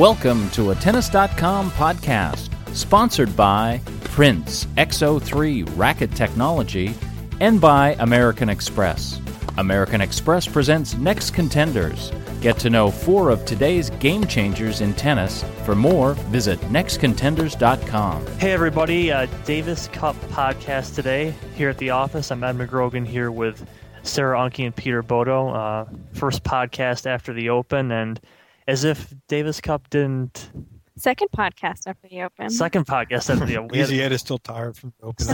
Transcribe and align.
Welcome 0.00 0.48
to 0.52 0.70
a 0.70 0.74
Tennis.com 0.74 1.72
podcast, 1.72 2.48
sponsored 2.74 3.36
by 3.36 3.82
Prince 4.04 4.64
XO3 4.78 5.76
Racket 5.76 6.16
Technology 6.16 6.94
and 7.38 7.60
by 7.60 7.96
American 7.98 8.48
Express. 8.48 9.20
American 9.58 10.00
Express 10.00 10.46
presents 10.46 10.94
Next 10.94 11.32
Contenders. 11.32 12.12
Get 12.40 12.58
to 12.60 12.70
know 12.70 12.90
four 12.90 13.28
of 13.28 13.44
today's 13.44 13.90
game 13.90 14.26
changers 14.26 14.80
in 14.80 14.94
tennis. 14.94 15.44
For 15.66 15.74
more, 15.74 16.14
visit 16.30 16.58
nextcontenders.com. 16.60 18.26
Hey, 18.38 18.52
everybody. 18.52 19.12
Uh, 19.12 19.26
Davis 19.44 19.88
Cup 19.88 20.16
podcast 20.30 20.94
today 20.94 21.34
here 21.54 21.68
at 21.68 21.76
the 21.76 21.90
office. 21.90 22.30
I'm 22.30 22.42
Ed 22.42 22.56
McGrogan 22.56 23.06
here 23.06 23.30
with 23.30 23.68
Sarah 24.02 24.38
Unke 24.38 24.64
and 24.64 24.74
Peter 24.74 25.02
Bodo. 25.02 25.50
Uh, 25.50 25.84
first 26.14 26.42
podcast 26.42 27.04
after 27.04 27.34
the 27.34 27.50
Open, 27.50 27.92
and 27.92 28.18
as 28.70 28.84
if 28.84 29.12
Davis 29.26 29.60
Cup 29.60 29.90
didn't. 29.90 30.50
Second 30.96 31.28
podcast 31.36 31.86
after 31.86 32.08
the 32.08 32.22
Open. 32.22 32.50
Second 32.50 32.86
podcast 32.86 33.30
after 33.30 33.44
the 33.44 33.56
Open. 33.56 33.76
Easy 33.80 34.00
Ed 34.00 34.12
is 34.12 34.20
still 34.20 34.38
tired 34.38 34.76
from 34.76 34.92
the 35.00 35.06
Open. 35.06 35.26
this, 35.26 35.32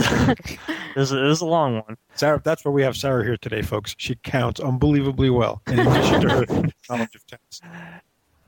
is, 0.95 1.09
this 1.11 1.11
is 1.11 1.41
a 1.41 1.45
long 1.45 1.75
one. 1.75 1.97
Sarah, 2.15 2.41
that's 2.43 2.65
why 2.65 2.71
we 2.71 2.81
have 2.81 2.97
Sarah 2.97 3.23
here 3.23 3.37
today, 3.37 3.61
folks. 3.61 3.93
She 3.97 4.15
counts 4.15 4.59
unbelievably 4.59 5.29
well 5.29 5.61
in 5.67 5.79
addition 5.79 6.21
to 6.21 6.29
her 6.29 6.45
knowledge 6.89 7.15
of 7.15 7.27
tennis. 7.27 7.61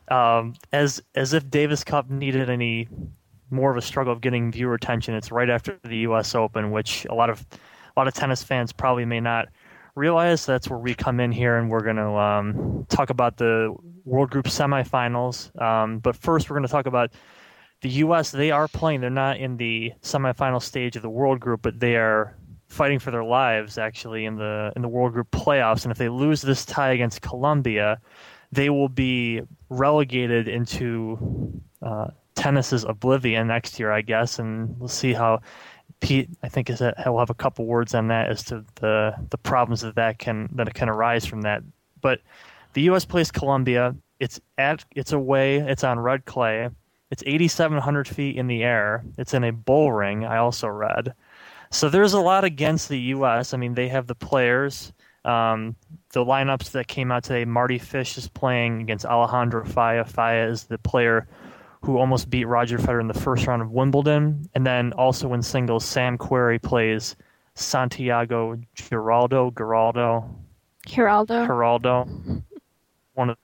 Um, 0.08 0.56
as 0.72 1.04
as 1.14 1.34
if 1.34 1.48
Davis 1.52 1.84
Cup 1.84 2.10
needed 2.10 2.50
any 2.50 2.88
more 3.52 3.70
of 3.70 3.78
a 3.78 3.82
struggle 3.82 4.12
of 4.12 4.22
getting 4.22 4.52
viewer 4.52 4.74
attention, 4.74 5.14
it's 5.14 5.32
right 5.32 5.52
after 5.52 5.78
the 5.84 5.98
U.S. 5.98 6.34
Open, 6.34 6.72
which 6.72 7.06
a 7.12 7.14
lot 7.14 7.30
of 7.30 7.46
a 7.52 8.00
lot 8.00 8.08
of 8.08 8.16
tennis 8.16 8.42
fans 8.42 8.72
probably 8.72 9.06
may 9.06 9.20
not 9.20 9.50
realize. 9.96 10.46
That's 10.46 10.70
where 10.70 10.80
we 10.80 10.94
come 10.94 11.20
in 11.20 11.32
here, 11.32 11.58
and 11.58 11.70
we're 11.70 11.84
going 11.84 11.96
to 11.98 12.12
um, 12.18 12.86
talk 12.90 13.10
about 13.10 13.38
the 13.38 13.76
World 14.06 14.32
Group 14.32 14.46
semifinals. 14.46 15.60
Um, 15.62 16.00
but 16.00 16.16
first, 16.16 16.50
we're 16.50 16.56
going 16.56 16.68
to 16.68 16.72
talk 16.72 16.86
about 16.86 17.12
the 17.82 17.90
U.S. 17.90 18.32
They 18.32 18.52
are 18.52 18.68
playing. 18.68 19.02
They're 19.02 19.10
not 19.10 19.38
in 19.38 19.58
the 19.58 19.94
semifinal 20.02 20.62
stage 20.62 20.96
of 20.96 21.02
the 21.02 21.10
World 21.10 21.40
Group, 21.40 21.62
but 21.62 21.80
they 21.80 21.96
are 21.96 22.36
fighting 22.68 23.00
for 23.00 23.10
their 23.10 23.24
lives 23.24 23.78
actually 23.78 24.26
in 24.26 24.36
the 24.36 24.72
in 24.76 24.82
the 24.82 24.88
World 24.88 25.14
Group 25.14 25.32
playoffs. 25.32 25.84
And 25.84 25.92
if 25.92 25.98
they 25.98 26.10
lose 26.10 26.42
this 26.42 26.66
tie 26.66 26.92
against 26.92 27.22
Colombia, 27.22 28.00
they 28.52 28.70
will 28.70 28.90
be 28.90 29.42
relegated 29.70 30.48
into 30.48 31.62
uh, 31.82 32.08
tennis's 32.36 32.84
oblivion 32.84 33.48
next 33.48 33.80
year, 33.80 33.92
I 33.92 34.02
guess. 34.02 34.40
And 34.40 34.78
we'll 34.80 34.88
see 34.88 35.14
how 35.14 35.42
Pete, 36.02 36.30
I 36.44 36.50
think, 36.50 36.70
is 36.70 36.80
that 36.80 36.96
we'll 37.06 37.20
have 37.20 37.30
a 37.30 37.36
couple 37.36 37.66
words 37.66 37.94
on 37.94 38.08
that 38.08 38.30
as 38.30 38.44
to 38.46 38.64
the 38.76 39.14
the 39.30 39.38
problems 39.38 39.82
that 39.82 39.96
that 39.96 40.20
can 40.20 40.50
that 40.54 40.74
can 40.74 40.90
arise 40.90 41.26
from 41.26 41.42
that. 41.42 41.62
But 42.02 42.22
the 42.74 42.84
U.S. 42.84 43.06
plays 43.06 43.32
Colombia. 43.32 43.96
It's 44.20 44.40
at 44.58 44.86
it's 44.96 45.12
away. 45.12 45.58
It's 45.58 45.84
on 45.84 46.00
red 46.00 46.26
clay. 46.26 46.70
It's 47.12 47.24
8,700 47.26 48.08
feet 48.08 48.38
in 48.38 48.48
the 48.48 48.64
air. 48.64 49.04
It's 49.18 49.34
in 49.34 49.44
a 49.44 49.52
bull 49.52 49.92
ring. 49.92 50.26
I 50.26 50.38
also 50.38 50.68
read. 50.68 51.14
So 51.72 51.90
there's 51.90 52.14
a 52.14 52.20
lot 52.20 52.44
against 52.44 52.88
the 52.88 53.00
U.S. 53.00 53.54
I 53.54 53.58
mean, 53.58 53.74
they 53.74 53.88
have 53.88 54.08
the 54.08 54.16
players. 54.16 54.94
Um, 55.26 55.76
the 56.12 56.24
lineups 56.24 56.72
that 56.72 56.88
came 56.88 57.12
out 57.12 57.24
today, 57.24 57.46
Mardy 57.46 57.78
Fish 57.78 58.18
is 58.18 58.28
playing 58.28 58.82
against 58.82 59.06
Alejandro 59.06 59.66
Falla. 59.66 60.06
Falla 60.06 60.48
is 60.48 60.66
the 60.66 60.78
player 60.78 61.28
who 61.82 61.98
almost 61.98 62.30
beat 62.30 62.46
Roger 62.46 62.78
Federer 62.78 63.02
in 63.02 63.08
the 63.08 63.14
first 63.14 63.48
round 63.48 63.62
of 63.62 63.72
Wimbledon. 63.72 64.50
And 64.54 64.66
then 64.66 64.92
also 64.94 65.34
in 65.34 65.42
singles, 65.42 65.86
Sam 65.86 66.18
Querrey 66.18 66.62
plays 66.62 67.16
Santiago 67.56 68.58
Giraldo. 68.76 69.52
Giraldo. 69.52 70.30
Giraldo. 70.86 71.46
Giraldo. 71.46 72.08
One 73.14 73.30
of 73.32 73.38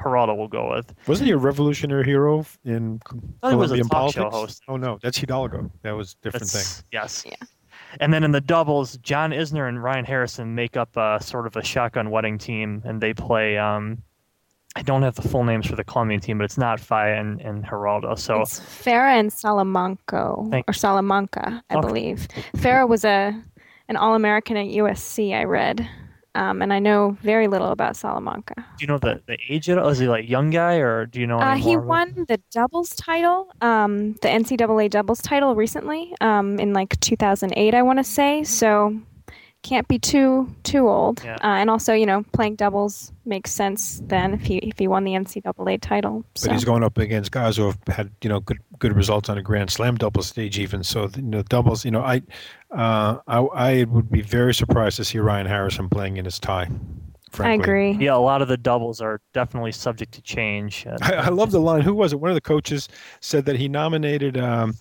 Geraldo 0.00 0.36
will 0.36 0.48
go 0.48 0.70
with. 0.70 0.94
Wasn't 1.06 1.26
he 1.26 1.32
a 1.32 1.36
revolutionary 1.36 2.04
hero 2.04 2.44
in 2.64 3.00
I 3.42 3.54
was 3.54 3.72
a 3.72 3.74
Colombian 3.74 3.88
talk 3.88 3.90
politics? 3.90 4.14
show 4.14 4.30
host. 4.30 4.62
Oh 4.68 4.76
no, 4.76 4.98
that's 5.02 5.18
Hidalgo. 5.18 5.70
That 5.82 5.92
was 5.92 6.12
a 6.20 6.24
different 6.24 6.46
That's- 6.46 6.76
thing. 6.78 6.84
Yes. 6.92 7.24
Yeah. 7.26 7.34
And 8.00 8.12
then 8.12 8.22
in 8.22 8.32
the 8.32 8.40
doubles, 8.40 8.98
John 8.98 9.30
Isner 9.30 9.66
and 9.68 9.82
Ryan 9.82 10.04
Harrison 10.04 10.54
make 10.54 10.76
up 10.76 10.94
a, 10.96 11.18
sort 11.22 11.46
of 11.46 11.56
a 11.56 11.64
shotgun 11.64 12.10
wedding 12.10 12.36
team, 12.36 12.82
and 12.84 13.00
they 13.00 13.14
play. 13.14 13.56
Um, 13.56 14.02
I 14.76 14.82
don't 14.82 15.02
have 15.02 15.14
the 15.16 15.26
full 15.26 15.44
names 15.44 15.66
for 15.66 15.76
the 15.76 15.84
Colombian 15.84 16.20
team, 16.20 16.38
but 16.38 16.44
it's 16.44 16.58
not 16.58 16.78
Falla 16.78 17.12
and, 17.14 17.40
and 17.40 17.64
Giraldo. 17.64 18.14
So 18.14 18.42
It's 18.42 18.60
Farah 18.60 19.18
and 19.18 19.32
Salamanca, 19.32 20.34
Thank- 20.50 20.68
or 20.68 20.72
Salamanca, 20.72 21.62
I 21.70 21.74
Okay. 21.76 21.86
believe. 21.86 22.28
Farah 22.56 22.88
was 22.88 23.04
a 23.04 23.34
an 23.90 23.96
All 23.96 24.14
American 24.14 24.56
at 24.58 24.66
USC. 24.66 25.32
I 25.34 25.44
read, 25.44 25.88
um, 26.34 26.60
and 26.60 26.74
I 26.74 26.78
know 26.78 27.16
very 27.22 27.48
little 27.48 27.70
about 27.72 27.96
Salamanca. 27.96 28.54
do 28.56 28.62
you 28.80 28.86
know 28.86 28.98
the, 28.98 29.22
the 29.26 29.38
age 29.48 29.70
of 29.70 29.78
it? 29.78 29.86
Is 29.86 29.98
he 29.98 30.06
like 30.06 30.28
young 30.28 30.50
guy, 30.50 30.74
or 30.76 31.06
do 31.06 31.20
you 31.20 31.26
know? 31.26 31.38
Uh, 31.38 31.54
he 31.54 31.72
about- 31.72 31.86
won 31.86 32.26
the 32.28 32.38
doubles 32.52 32.94
title, 32.94 33.48
um, 33.62 34.12
the 34.20 34.28
NCAA 34.28 34.90
doubles 34.90 35.22
title 35.22 35.54
recently, 35.56 36.14
um, 36.20 36.60
in 36.60 36.74
like 36.74 37.00
2008, 37.00 37.74
I 37.74 37.80
want 37.82 37.98
to 37.98 38.04
say. 38.04 38.44
So 38.44 39.00
can't 39.62 39.88
be 39.88 39.98
too 39.98 40.54
too 40.62 40.88
old. 40.88 41.22
Yeah. 41.24 41.34
Uh, 41.36 41.58
and 41.58 41.68
also, 41.70 41.92
you 41.92 42.06
know, 42.06 42.24
playing 42.32 42.56
doubles 42.56 43.12
makes 43.24 43.50
sense 43.52 44.00
then 44.06 44.34
if 44.34 44.42
he 44.42 44.58
if 44.58 44.78
he 44.78 44.88
won 44.88 45.04
the 45.04 45.12
NCAA 45.12 45.80
title. 45.80 46.24
But 46.34 46.40
So. 46.40 46.52
he's 46.52 46.64
going 46.64 46.82
up 46.84 46.96
against 46.98 47.32
guys 47.32 47.56
who 47.56 47.66
have 47.66 47.78
had 47.88 48.10
you 48.22 48.28
know 48.28 48.40
good 48.40 48.58
good 48.78 48.94
results 48.94 49.28
on 49.28 49.36
a 49.38 49.42
Grand 49.42 49.70
Slam 49.70 49.96
double 49.96 50.22
stage 50.22 50.58
even. 50.58 50.82
So 50.84 51.08
you 51.16 51.22
know 51.22 51.42
doubles. 51.42 51.84
You 51.84 51.90
know 51.90 52.02
I 52.02 52.22
uh, 52.70 53.18
I, 53.26 53.38
I 53.38 53.84
would 53.84 54.10
be 54.10 54.22
very 54.22 54.54
surprised 54.54 54.96
to 54.96 55.04
see 55.04 55.18
Ryan 55.18 55.46
Harrison 55.46 55.88
playing 55.88 56.16
in 56.18 56.24
his 56.24 56.38
tie. 56.38 56.68
I 57.38 57.52
agree. 57.52 57.92
Yeah, 57.92 58.14
a 58.14 58.16
lot 58.16 58.40
of 58.40 58.48
the 58.48 58.56
doubles 58.56 59.02
are 59.02 59.20
definitely 59.34 59.72
subject 59.72 60.12
to 60.14 60.22
change. 60.22 60.86
Uh, 60.86 60.96
I, 61.02 61.12
I 61.14 61.28
love 61.28 61.50
the 61.50 61.60
line. 61.60 61.82
Who 61.82 61.94
was 61.94 62.14
it? 62.14 62.20
One 62.20 62.30
of 62.30 62.34
the 62.34 62.40
coaches 62.40 62.88
said 63.20 63.44
that 63.44 63.56
he 63.56 63.68
nominated. 63.68 64.38
Um, 64.38 64.74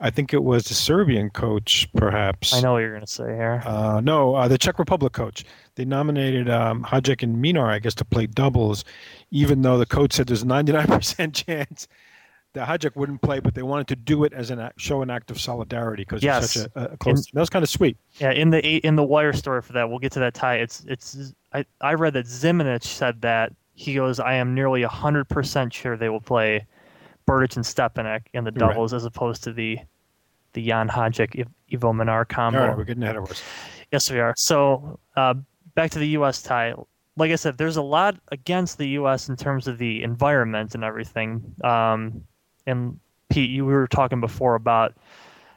I 0.00 0.10
think 0.10 0.32
it 0.32 0.44
was 0.44 0.64
the 0.64 0.74
Serbian 0.74 1.28
coach, 1.30 1.88
perhaps. 1.96 2.54
I 2.54 2.60
know 2.60 2.74
what 2.74 2.78
you're 2.78 2.90
going 2.92 3.00
to 3.00 3.06
say 3.06 3.24
here. 3.24 3.62
Uh, 3.66 4.00
no, 4.02 4.34
uh, 4.34 4.46
the 4.46 4.56
Czech 4.58 4.78
Republic 4.78 5.12
coach. 5.12 5.44
They 5.74 5.84
nominated 5.84 6.48
um, 6.48 6.84
Hajek 6.84 7.22
and 7.22 7.40
Minar, 7.40 7.68
I 7.70 7.80
guess, 7.80 7.94
to 7.96 8.04
play 8.04 8.26
doubles, 8.26 8.84
even 9.30 9.62
though 9.62 9.76
the 9.76 9.86
coach 9.86 10.12
said 10.12 10.28
there's 10.28 10.42
a 10.42 10.46
99% 10.46 11.34
chance 11.46 11.88
that 12.54 12.68
Hajek 12.68 12.94
wouldn't 12.96 13.22
play, 13.22 13.40
but 13.40 13.54
they 13.54 13.62
wanted 13.62 13.88
to 13.88 13.96
do 13.96 14.22
it 14.24 14.32
as 14.32 14.50
an 14.50 14.60
act, 14.60 14.80
show 14.80 15.02
an 15.02 15.10
act 15.10 15.30
of 15.32 15.40
solidarity 15.40 16.02
because 16.02 16.22
Yes. 16.22 16.52
such 16.52 16.70
a, 16.76 16.92
a 16.92 16.96
close. 16.96 17.18
And- 17.26 17.26
that 17.34 17.40
was 17.40 17.50
kind 17.50 17.62
of 17.64 17.68
sweet. 17.68 17.96
Yeah, 18.20 18.30
in 18.30 18.50
the 18.50 18.64
in 18.78 18.94
the 18.96 19.04
wire 19.04 19.32
story 19.32 19.62
for 19.62 19.72
that, 19.74 19.88
we'll 19.90 19.98
get 19.98 20.12
to 20.12 20.20
that 20.20 20.34
tie. 20.34 20.56
It's 20.56 20.84
it's 20.86 21.34
I, 21.52 21.64
I 21.80 21.94
read 21.94 22.14
that 22.14 22.26
Zimonjic 22.26 22.84
said 22.84 23.20
that 23.22 23.52
he 23.74 23.94
goes, 23.94 24.18
I 24.20 24.34
am 24.34 24.54
nearly 24.54 24.82
hundred 24.84 25.28
percent 25.28 25.72
sure 25.74 25.96
they 25.96 26.08
will 26.08 26.20
play 26.20 26.66
Berdych 27.28 27.56
and 27.56 27.64
Stepanek 27.64 28.22
in 28.32 28.44
the 28.44 28.50
Right. 28.52 28.58
doubles 28.58 28.94
as 28.94 29.04
opposed 29.04 29.44
to 29.44 29.52
the 29.52 29.78
the 30.54 30.66
Jan 30.66 30.88
Iv- 30.88 31.46
Ivo 31.72 31.92
Minar 31.92 32.24
combo. 32.24 32.68
right, 32.68 32.76
we're 32.76 32.84
getting 32.84 33.02
ahead 33.02 33.16
of 33.16 33.22
ourselves. 33.24 33.42
Yes, 33.92 34.10
we 34.10 34.18
are. 34.18 34.32
So 34.36 34.98
uh, 35.16 35.34
back 35.74 35.90
to 35.92 35.98
the 35.98 36.08
U.S. 36.08 36.42
tie. 36.42 36.74
Like 37.16 37.30
I 37.32 37.36
said, 37.36 37.58
there's 37.58 37.76
a 37.76 37.82
lot 37.82 38.16
against 38.32 38.78
the 38.78 38.88
U.S. 38.90 39.28
in 39.28 39.36
terms 39.36 39.68
of 39.68 39.76
the 39.78 40.02
environment 40.02 40.74
and 40.74 40.82
everything. 40.84 41.42
Um, 41.64 42.22
and 42.66 42.98
Pete, 43.28 43.50
you 43.50 43.66
we 43.66 43.72
were 43.74 43.86
talking 43.88 44.20
before 44.20 44.54
about 44.54 44.94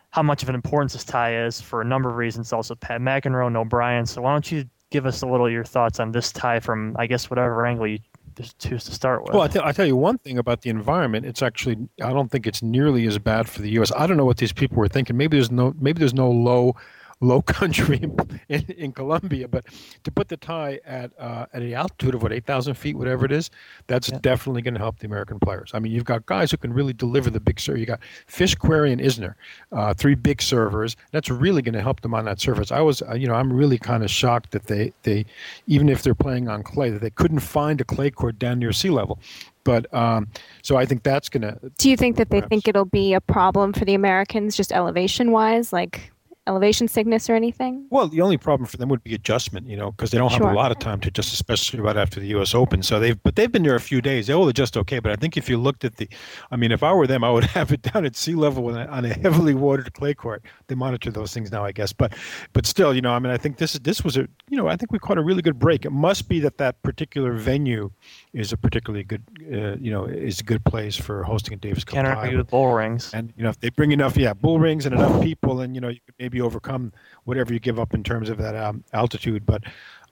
how 0.09 0.21
much 0.23 0.43
of 0.43 0.49
an 0.49 0.55
importance 0.55 0.91
this 0.93 1.05
tie 1.05 1.41
is 1.45 1.61
for 1.61 1.79
a 1.81 1.85
number 1.85 2.09
of 2.09 2.17
reasons. 2.17 2.51
Also, 2.51 2.75
Pat 2.75 2.99
McEnroe 2.99 3.47
and 3.47 3.55
O'Brien. 3.55 4.05
So 4.05 4.21
why 4.21 4.33
don't 4.33 4.51
you 4.51 4.65
give 4.89 5.05
us 5.05 5.21
a 5.21 5.25
little 5.25 5.45
of 5.45 5.53
your 5.53 5.63
thoughts 5.63 6.01
on 6.01 6.11
this 6.11 6.33
tie 6.33 6.59
from, 6.59 6.95
I 6.99 7.07
guess, 7.07 7.29
whatever 7.29 7.65
angle 7.65 7.87
you 7.87 7.99
just 8.41 8.59
choose 8.59 8.83
to 8.85 8.91
start 8.91 9.23
with. 9.23 9.33
Well, 9.33 9.43
I 9.63 9.71
tell 9.71 9.85
you 9.85 9.95
one 9.95 10.17
thing 10.17 10.37
about 10.37 10.61
the 10.61 10.69
environment. 10.69 11.25
It's 11.25 11.41
actually 11.41 11.77
I 12.01 12.11
don't 12.11 12.29
think 12.29 12.47
it's 12.47 12.61
nearly 12.61 13.05
as 13.07 13.17
bad 13.17 13.47
for 13.47 13.61
the 13.61 13.69
U.S. 13.71 13.91
I 13.95 14.07
don't 14.07 14.17
know 14.17 14.25
what 14.25 14.37
these 14.37 14.53
people 14.53 14.77
were 14.77 14.87
thinking. 14.87 15.17
Maybe 15.17 15.37
there's 15.37 15.51
no 15.51 15.73
maybe 15.79 15.99
there's 15.99 16.13
no 16.13 16.29
low 16.29 16.75
low 17.21 17.41
country 17.41 18.01
in, 18.49 18.65
in, 18.77 18.91
Colombia, 18.91 19.47
but 19.47 19.65
to 20.03 20.11
put 20.11 20.27
the 20.27 20.37
tie 20.37 20.79
at 20.85 21.11
uh, 21.19 21.45
at 21.53 21.61
an 21.61 21.73
altitude 21.73 22.15
of 22.15 22.23
what 22.23 22.33
eight 22.33 22.45
thousand 22.45 22.73
feet, 22.73 22.97
whatever 22.97 23.25
it 23.25 23.31
is, 23.31 23.49
that's 23.87 24.09
Yeah. 24.09 24.17
definitely 24.21 24.61
going 24.63 24.73
to 24.73 24.79
help 24.79 24.99
the 24.99 25.05
American 25.07 25.39
players. 25.39 25.71
I 25.73 25.79
mean, 25.79 25.91
you've 25.91 26.05
got 26.05 26.25
guys 26.25 26.51
who 26.51 26.57
can 26.57 26.73
really 26.73 26.93
deliver 26.93 27.29
the 27.29 27.39
big 27.39 27.59
serve. 27.59 27.77
You 27.77 27.85
got 27.85 27.99
Fish, 28.27 28.55
Querrey, 28.55 28.91
and 28.91 28.99
Isner, 28.99 29.35
uh, 29.71 29.93
three 29.93 30.15
big 30.15 30.41
servers. 30.41 30.97
That's 31.11 31.29
really 31.29 31.61
going 31.61 31.75
to 31.75 31.81
help 31.81 32.01
them 32.01 32.13
on 32.13 32.25
that 32.25 32.39
surface. 32.41 32.71
I 32.71 32.81
was, 32.81 33.01
uh, 33.03 33.13
you 33.13 33.27
know, 33.27 33.35
I'm 33.35 33.53
really 33.53 33.77
kind 33.77 34.03
of 34.03 34.11
shocked 34.11 34.51
that 34.51 34.65
they 34.65 34.91
they 35.03 35.25
even 35.67 35.89
if 35.89 36.01
they're 36.01 36.15
playing 36.15 36.47
on 36.49 36.63
clay, 36.63 36.89
that 36.89 37.01
they 37.01 37.09
couldn't 37.11 37.39
find 37.39 37.79
a 37.79 37.83
clay 37.85 38.09
court 38.09 38.39
down 38.39 38.59
near 38.59 38.71
sea 38.73 38.89
level. 38.89 39.19
But 39.63 39.93
um, 39.93 40.27
so 40.63 40.75
I 40.77 40.85
think 40.85 41.03
that's 41.03 41.29
going 41.29 41.43
to 41.43 41.59
Do 41.77 41.89
you 41.89 41.95
think 41.95 42.17
that 42.17 42.31
they 42.31 42.41
think 42.41 42.67
it'll 42.67 42.85
be 42.85 43.13
a 43.13 43.21
problem 43.21 43.73
for 43.73 43.85
the 43.85 43.93
Americans, 43.93 44.57
just 44.57 44.71
elevation 44.71 45.31
wise? 45.31 45.71
Like, 45.71 46.10
elevation 46.47 46.87
sickness 46.87 47.29
or 47.29 47.35
anything? 47.35 47.85
Well, 47.89 48.07
the 48.07 48.21
only 48.21 48.37
problem 48.37 48.65
for 48.67 48.77
them 48.77 48.89
would 48.89 49.03
be 49.03 49.13
adjustment, 49.13 49.67
you 49.67 49.77
know, 49.77 49.91
because 49.91 50.09
they 50.11 50.17
don't 50.17 50.31
have 50.31 50.39
Sure. 50.39 50.51
a 50.51 50.55
lot 50.55 50.71
of 50.71 50.79
time 50.79 50.99
to 51.01 51.09
adjust, 51.09 51.33
especially 51.33 51.79
right 51.79 51.95
after 51.95 52.19
the 52.19 52.27
U.S. 52.27 52.55
Open. 52.55 52.81
So 52.81 52.99
they've, 52.99 53.21
but 53.21 53.35
they've 53.35 53.51
been 53.51 53.63
there 53.63 53.75
a 53.75 53.79
few 53.79 54.01
days. 54.01 54.27
They 54.27 54.33
will 54.33 54.47
adjust 54.47 54.75
okay. 54.77 54.99
But 54.99 55.11
I 55.11 55.15
think 55.15 55.37
if 55.37 55.47
you 55.49 55.57
looked 55.57 55.85
at 55.85 55.97
the, 55.97 56.09
I 56.49 56.55
mean, 56.55 56.71
if 56.71 56.81
I 56.81 56.93
were 56.93 57.05
them, 57.05 57.23
I 57.23 57.29
would 57.29 57.43
have 57.57 57.71
it 57.71 57.83
down 57.83 58.05
at 58.05 58.15
sea 58.15 58.33
level 58.33 58.67
on 58.67 58.77
a, 58.77 58.85
on 58.87 59.05
a 59.05 59.13
heavily 59.13 59.53
watered 59.53 59.93
clay 59.93 60.13
court. 60.13 60.43
They 60.67 60.75
monitor 60.75 61.11
those 61.11 61.33
things 61.33 61.51
now, 61.51 61.63
I 61.63 61.71
guess. 61.71 61.93
But, 61.93 62.13
but 62.53 62.65
still, 62.65 62.93
you 62.93 63.01
know, 63.01 63.11
I 63.11 63.19
mean, 63.19 63.31
I 63.31 63.37
think 63.37 63.57
this 63.57 63.75
is 63.75 63.81
this 63.81 64.03
was 64.03 64.17
a, 64.17 64.27
you 64.49 64.57
know, 64.57 64.67
I 64.67 64.75
think 64.75 64.91
we 64.91 64.99
caught 64.99 65.17
a 65.17 65.23
really 65.23 65.41
good 65.41 65.59
break. 65.59 65.85
It 65.85 65.91
must 65.91 66.27
be 66.27 66.39
that 66.39 66.57
that 66.57 66.81
particular 66.81 67.33
venue 67.33 67.91
is 68.33 68.51
a 68.51 68.57
particularly 68.57 69.03
good, 69.03 69.21
uh, 69.53 69.75
you 69.79 69.91
know, 69.91 70.05
is 70.05 70.39
a 70.39 70.43
good 70.43 70.63
place 70.65 70.95
for 70.95 71.23
hosting 71.23 71.53
a 71.53 71.57
Davis 71.57 71.83
Cup 71.83 71.95
Can't 71.95 72.07
argue 72.07 72.37
with 72.37 72.49
bull 72.49 72.73
rings. 72.73 73.13
And 73.13 73.31
you 73.37 73.43
know, 73.43 73.49
if 73.49 73.59
they 73.59 73.69
bring 73.69 73.91
enough, 73.91 74.17
yeah, 74.17 74.33
bull 74.33 74.59
rings 74.59 74.85
and 74.85 74.95
enough 74.95 75.21
people, 75.21 75.61
and 75.61 75.75
you 75.75 75.81
know, 75.81 75.89
you 75.89 75.99
could 76.05 76.15
maybe 76.19 76.30
overcome 76.39 76.93
whatever 77.25 77.53
you 77.53 77.59
give 77.59 77.79
up 77.79 77.93
in 77.93 78.03
terms 78.03 78.29
of 78.29 78.37
that 78.37 78.55
um, 78.55 78.83
altitude. 78.93 79.45
But 79.45 79.63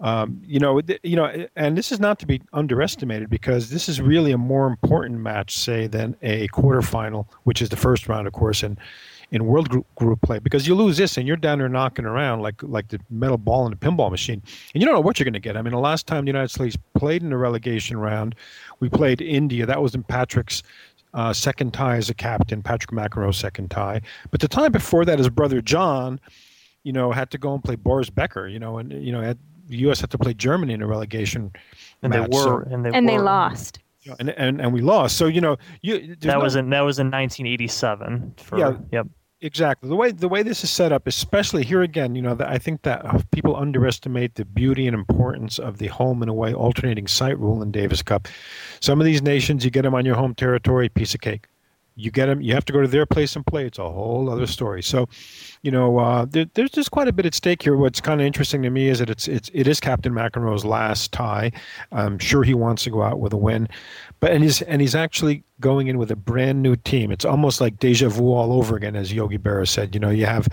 um, 0.02 0.42
you 0.46 0.60
know, 0.60 0.80
th- 0.80 1.00
you 1.04 1.16
know, 1.16 1.48
and 1.56 1.78
this 1.78 1.92
is 1.92 2.00
not 2.00 2.20
to 2.20 2.26
be 2.26 2.42
underestimated 2.54 3.30
because 3.30 3.70
this 3.70 3.90
is 3.90 4.00
really 4.00 4.32
a 4.32 4.38
more 4.38 4.68
important 4.68 5.20
match, 5.20 5.58
say, 5.58 5.88
than 5.88 6.16
a 6.22 6.48
quarterfinal, 6.50 7.28
which 7.44 7.62
is 7.62 7.70
the 7.70 7.76
first 7.76 8.08
round, 8.08 8.26
of 8.26 8.34
course, 8.34 8.64
in 8.64 8.78
in 9.32 9.46
world 9.46 9.70
group, 9.70 9.86
group 9.96 10.22
play. 10.22 10.40
Because 10.40 10.68
you 10.68 10.74
lose 10.74 10.96
this, 10.98 11.18
and 11.18 11.28
you're 11.28 11.38
down 11.38 11.60
there 11.60 11.68
knocking 11.68 12.06
around 12.06 12.42
like 12.42 12.64
like 12.64 12.88
the 12.88 13.00
metal 13.10 13.38
ball 13.38 13.68
in 13.68 13.74
a 13.74 13.76
pinball 13.76 14.10
machine, 14.10 14.42
and 14.74 14.82
you 14.82 14.86
don't 14.86 14.96
know 14.96 15.02
what 15.02 15.20
you're 15.20 15.26
going 15.26 15.34
to 15.34 15.40
get. 15.40 15.58
I 15.58 15.62
mean, 15.62 15.74
the 15.74 15.80
last 15.80 16.08
time 16.08 16.24
the 16.24 16.30
United 16.30 16.52
States 16.52 16.78
played 16.96 17.22
in 17.22 17.30
the 17.30 17.38
relegation 17.38 17.98
round, 18.00 18.36
we 18.80 18.88
played 18.88 19.22
India. 19.22 19.66
That 19.66 19.82
was 19.82 19.96
in 19.96 20.04
Patrick's 20.04 20.64
uh, 21.14 21.34
second 21.34 21.74
tie 21.74 21.98
as 21.98 22.10
a 22.10 22.14
captain, 22.14 22.62
Patrick 22.62 22.92
McEnroe's 22.92 23.38
second 23.38 23.70
tie. 23.72 24.02
But 24.32 24.42
the 24.42 24.48
time 24.48 24.72
before 24.72 25.06
that, 25.06 25.18
his 25.18 25.30
brother 25.30 25.62
John, 25.62 26.20
you 26.84 26.94
know, 26.94 27.12
had 27.12 27.32
to 27.32 27.38
go 27.38 27.54
and 27.54 27.64
play 27.64 27.76
Boris 27.76 28.10
Becker, 28.10 28.48
you 28.48 28.60
know, 28.60 28.78
and 28.78 28.92
you 28.92 29.12
know, 29.12 29.22
had, 29.22 29.38
the 29.68 29.78
U.S. 29.78 30.02
had 30.02 30.10
to 30.12 30.18
play 30.18 30.34
Germany 30.34 30.74
in 30.74 30.82
a 30.82 30.88
relegation 30.88 31.52
And 32.02 32.12
they 32.14 32.20
were, 32.22 32.28
So, 32.32 32.58
and 32.72 32.86
they 32.86 32.90
and 32.92 33.08
they 33.08 33.18
were. 33.18 33.24
lost. 33.24 33.80
you 34.02 34.12
know, 34.12 34.16
and, 34.20 34.30
and 34.32 34.62
and 34.62 34.74
we 34.74 34.82
lost. 34.82 35.18
So 35.18 35.28
you 35.28 35.42
know, 35.42 35.58
you 35.82 36.16
That 36.22 36.26
no- 36.38 36.40
was 36.40 36.56
in 36.56 36.70
that 36.72 36.82
was 36.82 36.98
in 37.00 37.08
1987. 37.12 38.34
For, 38.38 38.58
Yeah. 38.58 38.78
Yep. 38.92 39.08
Exactly 39.42 39.88
the 39.88 39.96
way 39.96 40.12
the 40.12 40.28
way 40.28 40.44
this 40.44 40.66
is 40.66 40.70
set 40.70 40.92
up, 40.92 41.08
especially 41.08 41.64
here 41.64 41.82
again, 41.82 42.14
you 42.14 42.22
know, 42.22 42.36
I 42.42 42.58
think 42.58 42.82
that 42.82 43.06
uh, 43.06 43.22
people 43.32 43.56
underestimate 43.56 44.36
the 44.36 44.44
beauty 44.44 44.86
and 44.86 44.94
importance 44.94 45.58
of 45.58 45.78
the 45.78 45.88
home 45.88 46.22
and 46.22 46.30
away 46.30 46.54
alternating 46.54 47.08
site 47.08 47.40
rule 47.40 47.62
in 47.62 47.72
Davis 47.72 48.02
Cup. 48.02 48.28
Some 48.82 49.00
of 49.00 49.06
these 49.06 49.22
nations, 49.22 49.64
you 49.64 49.72
get 49.72 49.84
them 49.84 49.96
on 49.96 50.06
your 50.06 50.16
home 50.16 50.36
territory, 50.36 50.90
piece 50.90 51.14
of 51.14 51.22
cake. 51.22 51.48
You 52.00 52.12
get 52.12 52.28
them, 52.28 52.42
you 52.42 52.54
have 52.54 52.66
to 52.66 52.74
go 52.74 52.82
to 52.82 52.88
their 52.88 53.06
place 53.06 53.36
and 53.36 53.46
play. 53.46 53.66
It's 53.66 53.78
a 53.78 53.90
whole 53.90 54.30
other 54.30 54.48
story. 54.48 54.82
So, 54.82 55.10
you 55.62 55.72
know, 55.72 56.00
uh, 56.00 56.26
there, 56.26 56.46
there's 56.54 56.72
just 56.72 56.92
quite 56.92 57.08
a 57.08 57.12
bit 57.12 57.26
at 57.26 57.34
stake 57.34 57.62
here. 57.62 57.76
What's 57.76 58.00
kind 58.00 58.22
of 58.22 58.28
interesting 58.28 58.62
to 58.64 58.70
me 58.70 58.88
is 58.88 59.00
that 59.00 59.10
it's 59.10 59.28
it's 59.28 59.52
it 59.54 59.68
is 59.68 59.80
Captain 59.80 60.14
McEnroe's 60.14 60.64
last 60.64 61.12
tie. 61.12 61.52
I'm 61.92 62.18
sure 62.20 62.44
he 62.44 62.54
wants 62.54 62.84
to 62.84 62.90
go 62.90 63.02
out 63.02 63.20
with 63.20 63.34
a 63.34 63.38
win, 63.38 63.68
but 64.20 64.32
and 64.32 64.44
he's 64.44 64.62
and 64.62 64.82
he's 64.82 64.96
actually 64.96 65.44
going 65.60 65.88
in 65.88 65.98
with 65.98 66.12
a 66.12 66.16
brand 66.16 66.62
new 66.62 66.76
team. 66.76 67.12
It's 67.12 67.26
almost 67.26 67.60
like 67.62 67.80
deja 67.80 68.10
vu 68.10 68.34
all 68.34 68.54
over 68.54 68.76
again, 68.76 68.96
as 68.96 69.12
Yogi 69.14 69.38
Berra 69.38 69.68
said. 69.68 69.94
You 69.94 70.00
know, 70.00 70.10
you 70.10 70.26
have, 70.26 70.48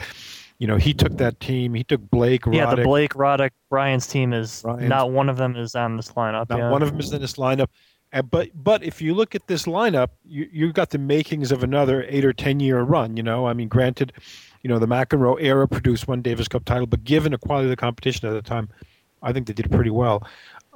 you 0.58 0.66
know, 0.66 0.76
he 0.76 0.92
took 0.92 1.16
that 1.18 1.38
team. 1.40 1.74
He 1.74 1.84
took 1.84 2.00
Blake, 2.10 2.44
Yeah, 2.46 2.74
the 2.74 2.82
Blake 2.82 3.14
Roddick 3.14 3.50
Bryans 3.70 4.06
team 4.06 4.32
is 4.32 4.64
not 4.64 5.12
one 5.12 5.28
of 5.28 5.36
them 5.36 5.56
is 5.56 5.74
on 5.74 5.96
this 5.96 6.12
lineup. 6.12 6.48
Not 6.50 6.58
yeah. 6.58 6.70
one 6.70 6.82
of 6.82 6.90
them 6.90 7.00
is 7.00 7.12
in 7.12 7.20
this 7.20 7.34
lineup. 7.34 7.68
Uh, 8.16 8.22
but 8.22 8.48
but 8.54 8.82
if 8.82 9.02
you 9.02 9.14
look 9.14 9.34
at 9.34 9.46
this 9.46 9.64
lineup, 9.64 10.08
you 10.24 10.48
you've 10.50 10.72
got 10.72 10.88
the 10.88 10.98
makings 10.98 11.52
of 11.52 11.62
another 11.62 12.06
eight 12.08 12.24
or 12.24 12.32
ten 12.32 12.60
year 12.60 12.80
run. 12.80 13.14
You 13.16 13.22
know, 13.22 13.46
I 13.46 13.52
mean, 13.52 13.68
granted, 13.68 14.12
you 14.62 14.68
know 14.68 14.78
the 14.78 14.86
McEnroe 14.86 15.36
era 15.38 15.68
produced 15.68 16.08
one 16.08 16.22
Davis 16.22 16.48
Cup 16.48 16.64
title, 16.64 16.86
but 16.86 17.04
given 17.04 17.32
the 17.32 17.38
quality 17.38 17.66
of 17.66 17.70
the 17.70 17.76
competition 17.76 18.26
at 18.26 18.32
the 18.32 18.40
time, 18.40 18.70
I 19.22 19.34
think 19.34 19.46
they 19.46 19.52
did 19.52 19.70
pretty 19.70 19.90
well. 19.90 20.26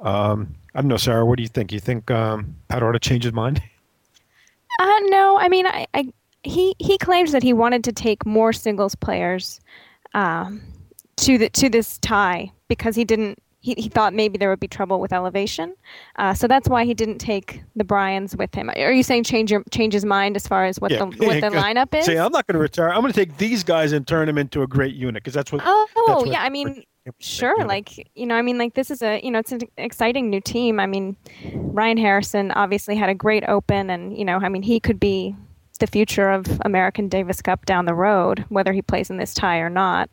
Um, 0.03 0.55
I 0.75 0.81
don't 0.81 0.87
know, 0.87 0.97
Sarah. 0.97 1.25
What 1.25 1.37
do 1.37 1.43
you 1.43 1.49
think? 1.49 1.71
You 1.71 1.79
think 1.79 2.11
um, 2.11 2.55
Pat 2.67 2.83
ought 2.83 2.91
to 2.91 2.99
change 2.99 3.23
his 3.23 3.33
mind? 3.33 3.61
Uh, 4.79 4.99
no, 5.09 5.37
I 5.37 5.49
mean, 5.49 5.67
I, 5.67 5.85
I 5.93 6.11
he 6.43 6.73
he 6.79 6.97
claims 6.97 7.33
that 7.33 7.43
he 7.43 7.51
wanted 7.51 7.83
to 7.83 7.91
take 7.91 8.25
more 8.25 8.53
singles 8.53 8.95
players 8.95 9.59
um, 10.13 10.61
to 11.17 11.37
the 11.37 11.49
to 11.49 11.69
this 11.69 11.97
tie 11.99 12.51
because 12.67 12.95
he 12.95 13.03
didn't. 13.03 13.37
He, 13.63 13.75
he 13.77 13.89
thought 13.89 14.13
maybe 14.13 14.37
there 14.39 14.49
would 14.49 14.59
be 14.59 14.67
trouble 14.67 14.99
with 14.99 15.13
elevation, 15.13 15.75
uh, 16.17 16.33
so 16.33 16.47
that's 16.47 16.67
why 16.67 16.83
he 16.83 16.93
didn't 16.95 17.19
take 17.19 17.63
the 17.75 17.83
Bryans 17.83 18.35
with 18.35 18.53
him. 18.55 18.69
Are 18.75 18.91
you 18.91 19.03
saying 19.03 19.23
change 19.23 19.51
your 19.51 19.63
change 19.71 19.93
his 19.93 20.03
mind 20.03 20.35
as 20.35 20.47
far 20.47 20.65
as 20.65 20.79
what 20.79 20.91
the 20.91 21.05
what 21.25 21.41
the 21.41 21.49
lineup 21.57 21.93
is? 21.97 22.05
Say, 22.05 22.17
I'm 22.17 22.31
not 22.31 22.47
going 22.47 22.55
to 22.55 22.59
retire. 22.59 22.89
I'm 22.89 23.01
going 23.01 23.13
to 23.13 23.19
take 23.25 23.37
these 23.37 23.63
guys 23.63 23.91
and 23.91 24.07
turn 24.07 24.25
them 24.27 24.39
into 24.39 24.63
a 24.63 24.67
great 24.67 24.95
unit 24.95 25.21
because 25.23 25.35
that's 25.35 25.51
what. 25.51 25.61
Oh, 25.63 25.87
that's 26.07 26.21
what- 26.21 26.27
yeah. 26.31 26.41
I 26.41 26.49
mean, 26.49 26.83
sure. 27.19 27.51
unit. 27.51 27.67
Like 27.67 28.09
you 28.15 28.25
know, 28.25 28.35
I 28.35 28.41
mean, 28.41 28.57
like 28.57 28.73
this 28.73 28.89
is 28.89 29.03
a 29.03 29.21
you 29.23 29.29
know, 29.29 29.37
it's 29.39 29.51
an 29.51 29.61
exciting 29.77 30.29
new 30.31 30.41
team. 30.41 30.79
I 30.79 30.87
mean, 30.87 31.15
Ryan 31.53 31.97
Harrison 31.97 32.51
obviously 32.53 32.95
had 32.95 33.09
a 33.09 33.15
great 33.15 33.43
Open, 33.47 33.89
and 33.91 34.17
you 34.17 34.25
know, 34.25 34.37
I 34.37 34.49
mean, 34.49 34.63
he 34.63 34.79
could 34.79 34.99
be 34.99 35.35
the 35.79 35.85
future 35.87 36.29
of 36.31 36.45
American 36.65 37.09
Davis 37.09 37.41
Cup 37.43 37.65
down 37.65 37.85
the 37.85 37.93
road, 37.93 38.43
whether 38.49 38.71
he 38.73 38.81
plays 38.81 39.09
in 39.11 39.17
this 39.17 39.33
tie 39.35 39.57
or 39.59 39.69
not. 39.69 40.09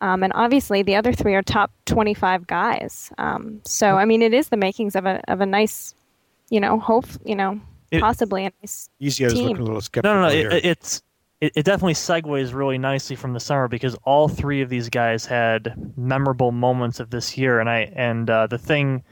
Um, 0.00 0.22
and 0.22 0.32
obviously, 0.34 0.82
the 0.82 0.96
other 0.96 1.12
three 1.12 1.34
are 1.34 1.42
top 1.42 1.70
25 1.86 2.46
guys. 2.46 3.12
Um, 3.18 3.60
so, 3.64 3.96
I 3.96 4.04
mean, 4.04 4.22
it 4.22 4.32
is 4.32 4.48
the 4.48 4.56
makings 4.56 4.96
of 4.96 5.04
a 5.06 5.20
of 5.30 5.40
a 5.40 5.46
nice, 5.46 5.94
you 6.48 6.60
know, 6.60 6.78
hope, 6.78 7.06
you 7.24 7.34
know, 7.36 7.60
It- 7.90 8.00
possibly 8.00 8.46
a 8.46 8.52
nice. 8.62 8.88
Easy 8.98 9.24
as 9.24 9.34
team. 9.34 9.48
looking 9.48 9.62
a 9.62 9.64
little 9.64 9.80
skeptical 9.80 10.14
No, 10.14 10.22
no, 10.22 10.28
no. 10.28 10.34
here. 10.34 10.50
It, 10.50 10.64
it's 10.64 11.02
it, 11.40 11.52
it 11.56 11.64
definitely 11.64 11.94
segues 11.94 12.52
really 12.54 12.76
nicely 12.78 13.16
from 13.16 13.32
the 13.32 13.40
summer 13.40 13.66
because 13.68 13.94
all 14.04 14.28
three 14.28 14.60
of 14.62 14.68
these 14.68 14.88
guys 14.88 15.24
had 15.26 15.74
memorable 15.96 16.52
moments 16.52 17.00
of 17.00 17.10
this 17.10 17.36
year, 17.38 17.60
and 17.60 17.68
I 17.68 17.92
and 17.94 18.28
uh, 18.30 18.46
the 18.46 18.58
thing 18.58 19.02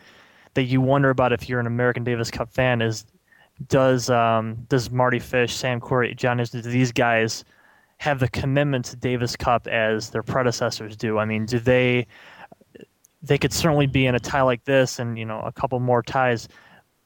that 0.55 0.64
you 0.64 0.81
wonder 0.81 1.11
about 1.11 1.32
if 1.32 1.49
you're 1.49 1.61
an 1.61 1.67
American 1.67 2.05
Davis 2.05 2.31
Cup 2.31 2.52
fan 2.52 2.81
is 2.82 3.05
does 3.69 4.08
um, 4.08 4.67
does 4.69 4.91
Mardy 4.91 5.19
Fish, 5.19 5.55
Sam 5.55 5.81
Querrey, 5.81 6.14
John 6.17 6.38
is 6.41 6.50
do 6.50 6.61
these 6.62 6.93
guys 6.93 7.44
have 7.98 8.20
the 8.20 8.28
commitment 8.28 8.84
to 8.86 8.96
Davis 8.96 9.36
Cup 9.36 9.66
as 9.66 10.10
their 10.10 10.22
predecessors 10.22 10.96
do? 10.96 11.18
I 11.18 11.24
mean, 11.24 11.46
do 11.46 11.58
they? 11.58 12.06
They 13.20 13.38
could 13.38 13.52
certainly 13.52 13.86
be 13.86 14.06
in 14.06 14.14
a 14.14 14.20
tie 14.20 14.42
like 14.42 14.64
this, 14.64 14.98
and 14.98 15.18
you 15.18 15.24
know, 15.24 15.40
a 15.40 15.52
couple 15.52 15.78
more 15.80 16.02
ties. 16.02 16.48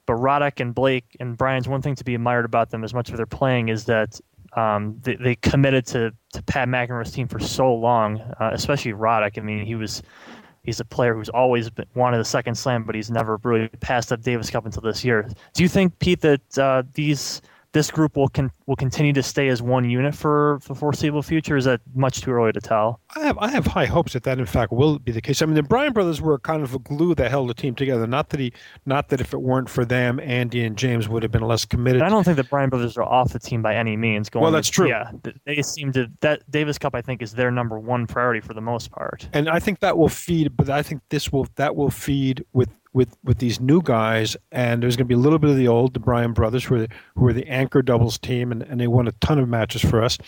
But 0.07 0.15
Roddick 0.15 0.61
and 0.61 0.75
Blake 0.75 1.17
and 1.21 1.37
Bryans 1.37 1.69
one 1.69 1.81
thing 1.81 1.95
to 1.95 2.05
be 2.05 2.15
admired 2.15 2.45
about 2.45 2.71
them 2.71 2.85
as 2.85 2.93
much 2.93 3.11
as 3.11 3.17
they're 3.17 3.27
playing 3.27 3.69
is 3.69 3.85
that 3.85 4.21
um, 4.55 4.99
they, 5.03 5.15
they 5.17 5.37
committed 5.37 5.87
to, 5.87 6.13
to 6.35 6.43
Pat 6.43 6.69
McEnroe's 6.69 7.13
team 7.13 7.29
for 7.29 7.39
so 7.39 7.73
long, 7.73 8.21
uh, 8.41 8.51
especially 8.53 8.93
Roddick. 8.93 9.39
I 9.39 9.41
mean, 9.41 9.65
he 9.65 9.75
was 9.75 10.03
he's 10.63 10.81
a 10.81 10.85
player 10.85 11.15
who's 11.15 11.29
always 11.29 11.71
been, 11.71 11.87
wanted 11.95 12.21
a 12.21 12.25
second 12.25 12.57
slam, 12.57 12.85
but 12.85 12.95
he's 12.95 13.11
never 13.11 13.39
really 13.43 13.69
passed 13.81 14.13
up 14.13 14.23
Davis 14.23 14.51
Cup 14.51 14.67
until 14.67 14.83
this 14.83 15.05
year. 15.05 15.29
Do 15.55 15.63
you 15.63 15.69
think, 15.69 15.99
Pete, 15.99 16.21
that 16.21 16.59
uh, 16.59 16.83
these 16.95 17.43
this 17.73 17.91
group 17.91 18.17
will 18.17 18.29
con- 18.29 18.51
will 18.67 18.77
continue 18.77 19.13
to 19.15 19.23
stay 19.23 19.49
as 19.49 19.63
one 19.63 19.89
unit 19.89 20.15
for 20.15 20.61
the 20.67 20.75
foreseeable 20.75 21.23
future? 21.23 21.57
Is 21.57 21.65
that 21.65 21.81
much 21.95 22.21
too 22.21 22.31
early 22.31 22.53
to 22.53 22.61
tell? 22.61 23.01
I 23.17 23.21
have 23.25 23.39
I 23.39 23.49
have 23.49 23.67
high 23.67 23.87
hopes 23.87 24.13
that 24.13 24.23
that 24.25 24.39
in 24.39 24.47
fact 24.47 24.73
will 24.73 24.99
be 24.99 25.13
the 25.13 25.21
case. 25.21 25.41
I 25.43 25.47
mean, 25.47 25.55
the 25.55 25.63
Bryan 25.63 25.93
brothers 25.93 26.21
were 26.21 26.39
kind 26.39 26.63
of 26.63 26.75
a 26.75 26.79
glue 26.79 27.15
that 27.15 27.31
held 27.31 27.49
the 27.49 27.55
team 27.55 27.75
together. 27.75 28.07
Not 28.07 28.29
that 28.31 28.41
he, 28.41 28.53
not 28.87 29.09
that 29.09 29.21
if 29.21 29.33
it 29.33 29.41
weren't 29.41 29.69
for 29.71 29.85
them, 29.85 30.21
Andy 30.21 30.65
and 30.65 30.77
James 30.77 31.09
would 31.09 31.23
have 31.23 31.33
been 31.33 31.43
less 31.43 31.65
committed. 31.65 32.03
And 32.03 32.07
I 32.07 32.11
don't 32.11 32.25
think 32.25 32.37
the 32.37 32.45
Bryan 32.45 32.71
brothers 32.71 32.97
are 32.97 33.05
off 33.05 33.33
the 33.33 33.39
team 33.39 33.63
by 33.63 33.75
any 33.75 33.97
means. 33.97 34.29
Going, 34.29 34.43
Well, 34.43 34.53
that's 34.53 34.69
true. 34.69 34.89
Yeah, 34.89 35.11
they 35.47 35.63
seem 35.63 35.93
to 35.93 36.11
that 36.21 36.49
Davis 36.51 36.79
Cup. 36.79 36.95
I 36.95 37.03
think 37.03 37.23
is 37.23 37.33
their 37.33 37.51
number 37.51 37.79
one 37.79 38.07
priority 38.07 38.41
for 38.41 38.55
the 38.55 38.61
most 38.61 38.91
part. 38.91 39.29
and 39.33 39.49
I 39.49 39.59
think 39.59 39.81
that 39.81 39.97
will 39.97 40.09
feed. 40.09 40.57
But 40.57 40.69
I 40.69 40.83
think 40.83 41.03
this 41.09 41.33
will 41.33 41.47
that 41.57 41.75
will 41.75 41.91
feed 41.91 42.45
with 42.53 42.69
with 42.93 43.17
with 43.25 43.39
these 43.39 43.61
new 43.61 43.83
guys. 43.83 44.37
And 44.51 44.83
there's 44.83 44.97
going 44.97 45.07
to 45.07 45.09
be 45.09 45.15
a 45.15 45.19
little 45.19 45.39
bit 45.39 45.51
of 45.51 45.57
the 45.57 45.69
old, 45.69 45.95
the 45.95 46.01
Bryan 46.01 46.33
brothers, 46.33 46.65
who 46.65 46.77
are 46.77 46.81
the, 46.81 46.89
who 47.17 47.27
are 47.27 47.33
the 47.33 47.47
anchor 47.49 47.83
doubles 47.83 48.19
team, 48.19 48.53
and, 48.53 48.63
and 48.63 48.81
they 48.81 48.87
won 48.87 49.09
a 49.09 49.13
ton 49.13 49.39
of 49.39 49.49
matches 49.49 49.83
for 49.83 50.03
us. 50.03 50.19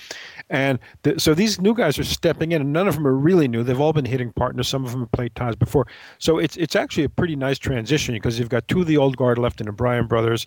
And 0.51 0.79
the, 1.03 1.19
so 1.19 1.35
these 1.35 1.61
new 1.61 1.75
guys 1.75 1.99
are 1.99 2.05
stepping 2.05 2.53
in, 2.53 2.61
and 2.61 2.73
none 2.73 2.89
of 2.89 2.95
them 2.95 3.07
are 3.07 3.15
really 3.15 3.49
new. 3.49 3.63
They've 3.63 3.81
all 3.81 3.93
been 3.93 4.05
hitting 4.05 4.33
partners. 4.33 4.69
Some 4.69 4.85
of 4.85 4.93
them 4.93 5.01
have 5.01 5.13
played 5.13 5.35
ties 5.35 5.57
before. 5.57 5.87
So 6.19 6.39
it's 6.39 6.57
it's 6.57 6.77
actually 6.77 7.05
a 7.05 7.09
pretty 7.09 7.37
nice 7.37 7.59
transition 7.59 8.15
because 8.15 8.39
you've 8.39 8.49
got 8.49 8.69
two 8.69 8.81
of 8.81 8.87
the 8.87 8.97
old 8.97 9.17
guard 9.17 9.39
left 9.39 9.61
in 9.61 9.67
the 9.67 9.73
Bryan 9.73 10.07
brothers. 10.07 10.47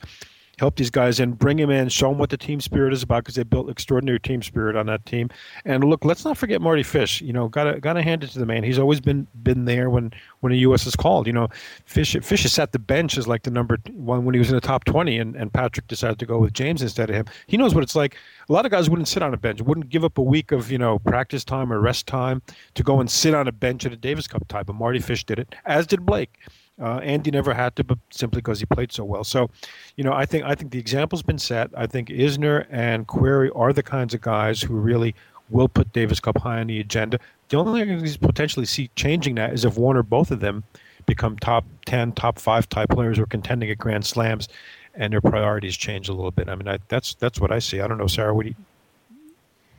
Help 0.58 0.76
these 0.76 0.90
guys 0.90 1.20
in, 1.20 1.34
bring 1.34 1.58
them 1.58 1.70
in, 1.70 1.88
show 1.88 2.10
them 2.10 2.18
what 2.18 2.32
the 2.32 2.38
team 2.38 2.60
spirit 2.60 2.92
is 2.92 3.04
about 3.04 3.24
because 3.24 3.36
they 3.36 3.44
built 3.44 3.70
extraordinary 3.70 4.20
team 4.20 4.42
spirit 4.42 4.76
on 4.76 4.88
that 4.88 5.06
team. 5.06 5.30
And 5.66 5.84
look, 5.84 6.04
let's 6.04 6.26
not 6.26 6.36
forget 6.36 6.62
Mardy 6.62 6.82
Fish. 6.82 7.22
You 7.22 7.32
know, 7.32 7.48
gotta 7.48 7.80
gotta 7.80 8.02
hand 8.02 8.24
it 8.24 8.32
to 8.32 8.40
the 8.40 8.46
man. 8.46 8.64
He's 8.64 8.80
always 8.80 9.00
been 9.00 9.28
been 9.44 9.66
there 9.66 9.92
when 9.92 10.12
when 10.40 10.52
the 10.52 10.60
U.S. 10.60 10.88
is 10.88 10.96
called. 10.96 11.28
You 11.28 11.34
know, 11.34 11.48
Fish 11.86 12.16
Fish 12.24 12.42
has 12.42 12.54
sat 12.54 12.72
the 12.72 12.80
bench 12.80 13.20
as 13.20 13.28
like 13.28 13.44
the 13.44 13.52
number 13.52 13.78
one 13.92 14.26
when 14.26 14.34
he 14.34 14.40
was 14.40 14.50
in 14.50 14.56
the 14.56 14.62
top 14.62 14.84
twenty, 14.86 15.20
and, 15.20 15.36
and 15.36 15.54
Patrick 15.54 15.88
decided 15.88 16.18
to 16.20 16.26
go 16.26 16.40
with 16.40 16.54
James 16.54 16.82
instead 16.82 17.12
of 17.12 17.16
him. 17.16 17.26
He 17.46 17.58
knows 17.58 17.76
what 17.76 17.84
it's 17.84 17.96
like. 17.96 18.18
A 18.50 18.54
lot 18.54 18.66
of 18.66 18.72
guys 18.72 18.90
wouldn't 18.90 19.08
sit 19.10 19.22
on 19.22 19.34
a 19.34 19.38
bench, 19.38 19.62
wouldn't 19.62 19.90
give 19.90 20.04
up 20.04 20.18
a 20.18 20.24
week 20.24 20.52
of 20.52 20.72
you 20.72 20.80
know 20.80 20.98
practice 21.00 21.44
time 21.44 21.72
or 21.72 21.80
rest 21.80 22.08
time 22.08 22.42
to 22.74 22.82
go 22.82 23.00
and 23.00 23.12
sit 23.12 23.36
on 23.36 23.48
a 23.48 23.52
bench 23.52 23.86
at 23.86 23.94
a 23.94 23.98
Davis 23.98 24.28
Cup 24.28 24.48
tie. 24.48 24.64
But 24.64 24.74
Mardy 24.74 25.00
Fish 25.00 25.24
did 25.24 25.38
it, 25.38 25.54
as 25.66 25.86
did 25.86 26.04
Blake. 26.04 26.40
Uh, 26.80 26.98
Andy 26.98 27.32
never 27.32 27.54
had 27.54 27.76
to, 27.78 27.84
but 27.84 27.98
simply 28.12 28.40
because 28.40 28.60
he 28.60 28.66
played 28.66 28.92
so 28.92 29.04
well. 29.04 29.24
So, 29.24 29.50
you 29.96 30.04
know, 30.04 30.14
I 30.14 30.26
think 30.26 30.46
I 30.46 30.54
think 30.54 30.72
the 30.72 30.80
example's 30.80 31.24
been 31.24 31.40
set. 31.40 31.72
I 31.76 31.88
think 31.88 32.10
Isner 32.10 32.68
and 32.70 33.08
Querrey 33.08 33.50
are 33.56 33.74
the 33.74 33.82
kinds 33.82 34.14
of 34.14 34.22
guys 34.22 34.62
who 34.62 34.76
really 34.76 35.16
will 35.50 35.68
put 35.68 35.92
Davis 35.94 36.20
Cup 36.20 36.38
high 36.38 36.60
on 36.60 36.68
the 36.68 36.80
agenda. 36.80 37.20
The 37.50 37.58
only 37.58 37.82
thing 37.82 37.92
I 37.92 38.00
can 38.00 38.18
potentially 38.20 38.66
see 38.66 38.92
changing 38.96 39.36
that 39.36 39.54
is 39.54 39.66
if 39.66 39.78
one 39.78 39.98
or 39.98 40.04
both 40.04 40.30
of 40.30 40.40
them 40.40 40.64
become 41.06 41.38
top 41.38 41.66
10, 41.86 42.12
top 42.12 42.38
five 42.38 42.70
type 42.70 42.90
players 42.90 43.18
who 43.18 43.24
are 43.24 43.28
contending 43.28 43.72
at 43.72 43.78
Grand 43.78 44.06
Slams 44.06 44.50
and 44.94 45.14
their 45.14 45.22
priorities 45.22 45.76
change 45.76 46.10
a 46.10 46.14
little 46.14 46.32
bit. 46.32 46.50
I 46.50 46.56
mean, 46.56 46.68
I, 46.68 46.80
that's 46.90 47.16
that's 47.16 47.40
what 47.40 47.52
I 47.52 47.60
see. 47.60 47.80
I 47.80 47.88
don't 47.88 47.98
know, 47.98 48.08
Sarah, 48.08 48.34
what 48.36 48.44
do 48.44 48.50
you, 48.50 48.56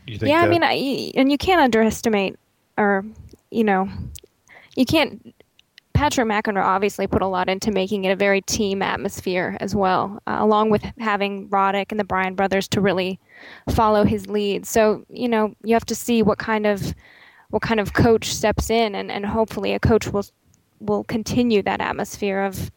do 0.07 0.13
you 0.13 0.19
think? 0.19 0.31
Yeah, 0.31 0.41
that, 0.41 0.47
I 0.47 0.51
mean, 0.51 0.65
I, 0.65 1.13
and 1.15 1.31
you 1.31 1.39
can't 1.39 1.61
underestimate, 1.61 2.39
or, 2.77 3.05
you 3.51 3.65
know, 3.65 3.89
you 4.75 4.87
can't. 4.87 5.35
Patrick 5.99 6.29
McEnroe 6.29 6.63
obviously 6.63 7.09
put 7.09 7.23
a 7.23 7.27
lot 7.27 7.49
into 7.49 7.73
making 7.73 8.05
it 8.05 8.13
a 8.13 8.17
very 8.17 8.41
team 8.41 8.83
atmosphere 8.83 9.57
as 9.59 9.75
well, 9.75 10.23
uh, 10.29 10.37
along 10.39 10.71
with 10.71 10.81
having 11.01 11.49
Roddick 11.49 11.87
and 11.91 11.99
the 11.99 12.05
Bryan 12.05 12.37
brothers 12.37 12.69
to 12.69 12.81
really 12.81 13.19
follow 13.71 14.05
his 14.05 14.29
lead. 14.29 14.65
So 14.65 15.05
you 15.09 15.29
know 15.29 15.57
you 15.65 15.75
have 15.75 15.87
to 15.87 15.97
see 15.97 16.23
what 16.23 16.39
kind 16.39 16.67
of 16.67 16.95
what 17.51 17.63
kind 17.63 17.81
of 17.81 17.95
coach 17.95 18.33
steps 18.33 18.71
in, 18.71 18.95
and, 18.95 19.11
and 19.11 19.27
hopefully 19.27 19.75
a 19.75 19.81
coach 19.81 20.07
will 20.07 20.25
will 20.79 21.03
continue 21.03 21.63
that 21.63 21.81
atmosphere 21.81 22.43
of 22.43 22.71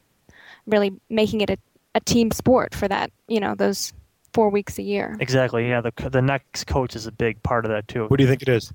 really 0.66 0.92
making 1.12 1.42
it 1.42 1.51
a, 1.51 1.58
a 1.94 2.00
team 2.00 2.32
sport 2.32 2.74
for 2.74 2.88
that 2.88 3.12
you 3.28 3.40
know 3.40 3.54
those 3.54 3.94
four 4.34 4.50
weeks 4.50 4.80
a 4.80 4.84
year. 4.84 5.16
Exactly. 5.20 5.70
Yeah. 5.70 5.82
The 5.82 6.10
the 6.10 6.24
next 6.24 6.66
coach 6.66 6.96
is 6.96 7.06
a 7.06 7.12
big 7.12 7.44
part 7.44 7.66
of 7.66 7.70
that 7.70 7.88
too. 7.88 8.08
what 8.08 8.18
do 8.18 8.24
you 8.24 8.30
think 8.30 8.42
it 8.42 8.50
is? 8.50 8.74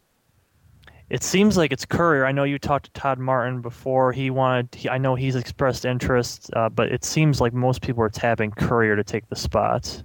It 1.09 1.23
seems 1.23 1.57
like 1.57 1.73
it's 1.73 1.85
Courier. 1.85 2.25
I 2.27 2.33
know 2.33 2.43
you 2.45 2.59
talked 2.59 2.87
to 2.87 3.01
Todd 3.01 3.19
Martin 3.19 3.61
before. 3.61 4.13
He 4.13 4.29
wanted. 4.31 4.75
He, 4.75 4.89
I 4.89 4.99
know 4.99 5.15
he's 5.15 5.37
expressed 5.37 5.85
interest, 5.85 6.51
uh, 6.55 6.69
but 6.69 6.91
it 6.91 7.05
seems 7.05 7.41
like 7.41 7.53
most 7.53 7.81
people 7.83 8.03
are 8.03 8.09
tapping 8.09 8.51
Courier 8.51 8.97
to 8.97 9.05
take 9.05 9.29
the 9.29 9.37
spot. 9.37 10.03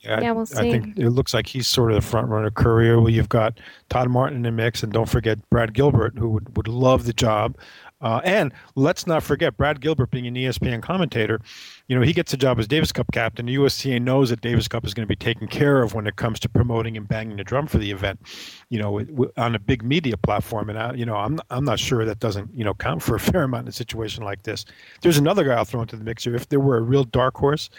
Yeah, 0.00 0.20
Yeah, 0.20 0.28
I- 0.28 0.32
we'll 0.32 0.46
see. 0.46 0.58
I 0.68 0.70
think 0.70 0.98
it 0.98 1.10
looks 1.10 1.34
like 1.34 1.46
he's 1.46 1.66
sort 1.66 1.90
of 1.90 1.96
the 1.96 2.06
front 2.06 2.28
runner 2.28 2.50
Courier. 2.50 3.00
Well, 3.00 3.08
you've 3.10 3.28
got 3.30 3.58
Todd 3.88 4.08
Martin 4.10 4.36
in 4.36 4.42
the 4.42 4.52
mix, 4.52 4.82
and 4.84 4.92
don't 4.92 5.08
forget 5.08 5.38
Brad 5.50 5.72
Gilbert, 5.74 6.16
who 6.18 6.28
would, 6.30 6.56
would 6.56 6.68
love 6.68 7.04
the 7.06 7.14
job. 7.14 7.56
Uh, 8.04 8.20
and 8.22 8.52
let's 8.74 9.06
not 9.06 9.22
forget 9.22 9.56
Brad 9.56 9.80
Gilbert 9.80 10.10
being 10.10 10.26
an 10.26 10.34
ESPN 10.34 10.82
commentator. 10.82 11.40
You 11.88 11.96
know, 11.96 12.02
he 12.02 12.12
gets 12.12 12.34
a 12.34 12.36
job 12.36 12.58
as 12.58 12.68
Davis 12.68 12.92
Cup 12.92 13.06
captain. 13.12 13.46
The 13.46 13.52
USTA 13.54 13.98
knows 13.98 14.28
that 14.28 14.42
Davis 14.42 14.68
Cup 14.68 14.84
is 14.84 14.92
going 14.92 15.04
to 15.04 15.08
be 15.08 15.16
taken 15.16 15.48
care 15.48 15.82
of 15.82 15.94
when 15.94 16.06
it 16.06 16.16
comes 16.16 16.38
to 16.40 16.48
promoting 16.50 16.98
and 16.98 17.08
banging 17.08 17.38
the 17.38 17.44
drum 17.44 17.66
for 17.66 17.78
the 17.78 17.90
event. 17.90 18.20
You 18.68 18.78
know, 18.78 18.92
with- 18.92 19.10
with- 19.10 19.36
on 19.38 19.54
a 19.54 19.58
big 19.58 19.82
media 19.82 20.18
platform. 20.18 20.68
And 20.68 20.78
I, 20.78 20.92
you 20.92 21.06
know, 21.06 21.16
I'm 21.16 21.40
I'm 21.48 21.64
not 21.64 21.78
sure 21.78 22.04
that 22.04 22.20
doesn't 22.20 22.54
you 22.54 22.62
know 22.62 22.74
count 22.74 23.02
for 23.02 23.16
a 23.16 23.20
fair 23.30 23.44
amount 23.44 23.64
in 23.64 23.68
a 23.68 23.72
situation 23.72 24.22
like 24.22 24.42
this. 24.42 24.66
There's 25.00 25.18
another 25.18 25.42
guy 25.42 25.54
I'll 25.54 25.64
throw 25.64 25.80
into 25.80 25.96
the 25.96 26.04
mixer. 26.04 26.34
If 26.34 26.50
there 26.50 26.60
were 26.60 26.76
a 26.76 26.82
real 26.82 27.04
dark 27.04 27.36
horse, 27.38 27.70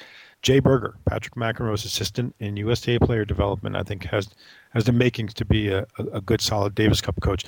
Jay 0.41 0.59
Berger, 0.59 0.95
Patrick 1.05 1.35
McEnroe's 1.35 1.85
assistant 1.85 2.35
in 2.39 2.57
USTA 2.57 2.99
player 2.99 3.25
development, 3.25 3.75
I 3.75 3.83
think 3.83 4.05
has 4.05 4.29
has 4.71 4.85
the 4.85 4.91
makings 4.91 5.35
to 5.35 5.45
be 5.45 5.69
a, 5.69 5.85
a 6.11 6.19
good, 6.21 6.41
solid 6.41 6.73
Davis 6.73 6.99
Cup 6.99 7.21
coach. 7.21 7.45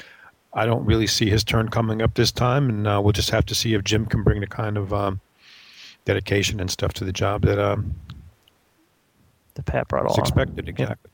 I 0.53 0.65
don't 0.65 0.85
really 0.85 1.07
see 1.07 1.29
his 1.29 1.43
turn 1.43 1.69
coming 1.69 2.01
up 2.01 2.15
this 2.15 2.31
time, 2.31 2.69
and 2.69 2.87
uh, 2.87 2.99
we'll 3.03 3.11
just 3.13 3.29
have 3.29 3.45
to 3.47 3.55
see 3.55 3.73
if 3.73 3.83
Jim 3.83 4.05
can 4.05 4.23
bring 4.23 4.39
the 4.41 4.47
kind 4.47 4.77
of 4.77 4.93
um, 4.93 5.19
dedication 6.05 6.59
and 6.59 6.71
stuff 6.71 6.93
to 6.93 7.03
the 7.03 7.13
job 7.13 7.43
that 7.43 7.59
um, 7.59 7.95
The 9.55 9.63
Pat 9.63 9.87
brought 9.87 10.05
is 10.05 10.13
along. 10.13 10.19
expected. 10.19 10.67
Exactly. 10.69 11.11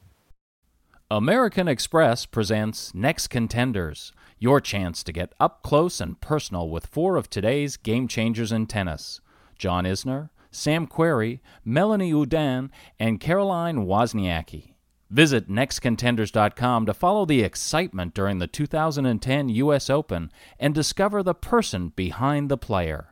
American 1.12 1.68
Express 1.68 2.26
presents 2.26 2.94
Next 2.96 3.28
Contenders, 3.28 4.14
your 4.40 4.60
chance 4.62 5.04
to 5.04 5.12
get 5.12 5.34
up 5.40 5.62
close 5.62 6.02
and 6.02 6.20
personal 6.20 6.70
with 6.70 6.88
four 6.88 7.18
of 7.18 7.30
today's 7.30 7.78
game 7.78 8.08
changers 8.08 8.52
in 8.52 8.66
tennis 8.66 9.20
John 9.58 9.84
Isner, 9.84 10.30
Sam 10.52 10.88
Querrey, 10.88 11.40
Melanie 11.66 12.12
Oudin, 12.14 12.70
and 13.00 13.20
Caroline 13.20 13.86
Wozniacki. 13.86 14.73
Visit 15.14 15.48
nextcontenders.com 15.48 16.88
to 16.88 16.94
follow 16.96 17.24
the 17.24 17.44
excitement 17.44 18.16
during 18.16 18.40
the 18.40 18.48
2010 18.48 19.48
U.S. 19.50 19.88
Open 19.88 20.32
and 20.60 20.74
discover 20.74 21.22
the 21.22 21.36
person 21.36 21.90
behind 21.90 22.50
the 22.50 22.58
player. 22.58 23.10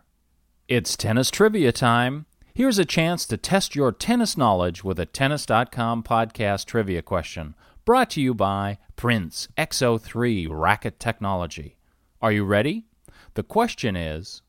It's 0.67 0.97
tennis 0.97 1.29
trivia 1.29 1.71
time. 1.71 2.25
Here's 2.55 2.79
a 2.79 2.85
chance 2.85 3.27
to 3.27 3.37
test 3.37 3.75
your 3.75 3.91
tennis 3.91 4.35
knowledge 4.35 4.83
with 4.83 4.99
a 4.99 5.05
Tennis.com 5.05 6.01
podcast 6.01 6.65
trivia 6.65 7.03
question 7.03 7.53
brought 7.85 8.09
to 8.11 8.21
you 8.21 8.33
by 8.33 8.79
Prince 8.95 9.47
XO3 9.55 10.47
Racket 10.49 10.99
Technology. 10.99 11.77
Are 12.19 12.31
you 12.31 12.45
ready? 12.45 12.87
The 13.35 13.43
question 13.43 13.95
is 13.95 14.41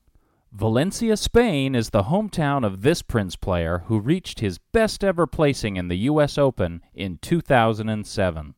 Valencia, 0.55 1.17
Spain 1.17 1.75
is 1.75 1.89
the 1.89 2.03
hometown 2.05 2.63
of 2.63 2.83
this 2.83 3.01
Prince 3.01 3.37
player 3.37 3.85
who 3.87 3.99
reached 3.99 4.41
his 4.41 4.59
best 4.59 5.03
ever 5.03 5.27
placing 5.27 5.79
in 5.79 5.89
the 5.89 5.97
U.S. 6.01 6.37
Open 6.37 6.83
in 6.93 7.17
2007. 7.23 8.55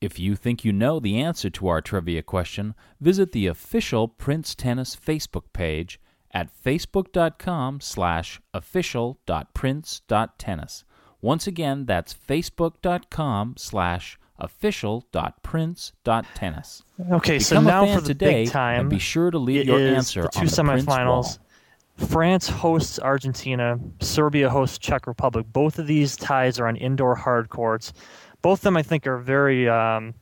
If 0.00 0.18
you 0.18 0.34
think 0.34 0.64
you 0.64 0.72
know 0.72 0.98
the 0.98 1.20
answer 1.20 1.48
to 1.50 1.68
our 1.68 1.80
trivia 1.80 2.24
question, 2.24 2.74
visit 3.00 3.30
the 3.30 3.46
official 3.46 4.08
Prince 4.08 4.56
Tennis 4.56 4.96
Facebook 4.96 5.52
page 5.52 6.00
at 6.32 6.50
facebook.com 6.52 7.80
slash 7.80 8.40
official.prince.tennis. 8.52 10.84
Once 11.20 11.46
again, 11.46 11.86
that's 11.86 12.12
facebook.com 12.12 13.54
slash 13.56 14.18
official.prince.tennis. 14.40 16.82
Okay, 17.12 17.38
so 17.38 17.54
Become 17.56 17.66
a 17.66 17.70
now 17.70 17.94
for 17.94 18.00
the 18.00 18.08
today 18.08 18.44
big 18.44 18.52
time. 18.52 18.80
and 18.80 18.90
be 18.90 18.98
sure 18.98 19.30
to 19.30 19.38
leave 19.38 19.66
your 19.66 19.78
answer 19.78 20.22
the 20.22 20.28
two 20.28 20.40
on 20.40 20.46
the 20.46 20.52
semifinals. 20.52 21.38
France 21.96 22.48
hosts 22.48 22.98
Argentina. 22.98 23.78
Serbia 24.00 24.48
hosts 24.48 24.78
Czech 24.78 25.06
Republic. 25.06 25.46
Both 25.52 25.78
of 25.78 25.86
these 25.86 26.16
ties 26.16 26.58
are 26.58 26.66
on 26.66 26.76
indoor 26.76 27.14
hard 27.14 27.50
courts. 27.50 27.92
Both 28.42 28.60
of 28.60 28.62
them, 28.62 28.76
I 28.76 28.82
think, 28.82 29.06
are 29.06 29.18
very 29.18 29.68
um, 29.68 30.14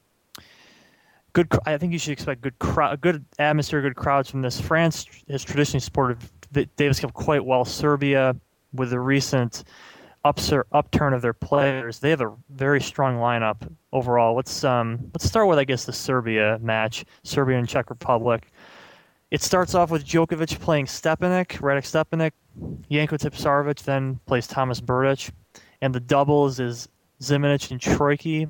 good. 1.33 1.49
I 1.67 1.79
think 1.79 1.93
you 1.93 1.99
should 2.01 2.13
expect 2.13 2.41
good 2.41 2.59
crowd, 2.59 3.01
good 3.01 3.25
atmosphere, 3.39 3.81
good 3.81 3.95
crowds 3.97 4.29
from 4.29 4.43
this. 4.43 4.61
France 4.61 5.07
has 5.29 5.45
traditionally 5.45 5.81
supported 5.81 6.19
the 6.51 6.65
Davis 6.77 6.99
Cup 6.99 7.13
quite 7.13 7.45
well. 7.45 7.65
Serbia, 7.65 8.35
with 8.73 8.91
the 8.91 8.99
recent 9.01 9.63
upser, 10.25 10.65
upturn 10.73 11.13
of 11.13 11.23
their 11.23 11.33
players, 11.33 11.99
they 11.99 12.11
have 12.11 12.21
a 12.21 12.35
very 12.51 12.81
strong 12.81 13.17
lineup 13.17 13.71
overall. 13.93 14.35
Let's 14.35 14.65
um, 14.65 14.99
let's 15.15 15.25
start 15.25 15.49
with 15.49 15.59
I 15.59 15.65
guess 15.65 15.85
the 15.85 15.93
Serbia 15.93 16.59
match, 16.61 17.05
Serbia 17.23 17.59
and 17.59 17.69
Czech 17.69 17.91
Republic. 17.91 18.51
It 19.31 19.43
starts 19.43 19.75
off 19.75 19.91
with 19.91 20.07
Djokovic 20.07 20.59
playing 20.61 20.87
Stepanek, 20.87 21.59
Radek 21.61 21.85
Stepanek. 21.85 22.33
Janko 22.91 23.17
Tipsarevic 23.17 23.83
then 23.83 24.19
plays 24.27 24.47
Thomas 24.47 24.81
Berdych. 24.81 25.31
And 25.83 25.95
the 25.95 26.01
doubles 26.01 26.59
is 26.61 26.89
Zimonjic 27.21 27.71
and 27.71 27.81
Troicki 27.81 28.49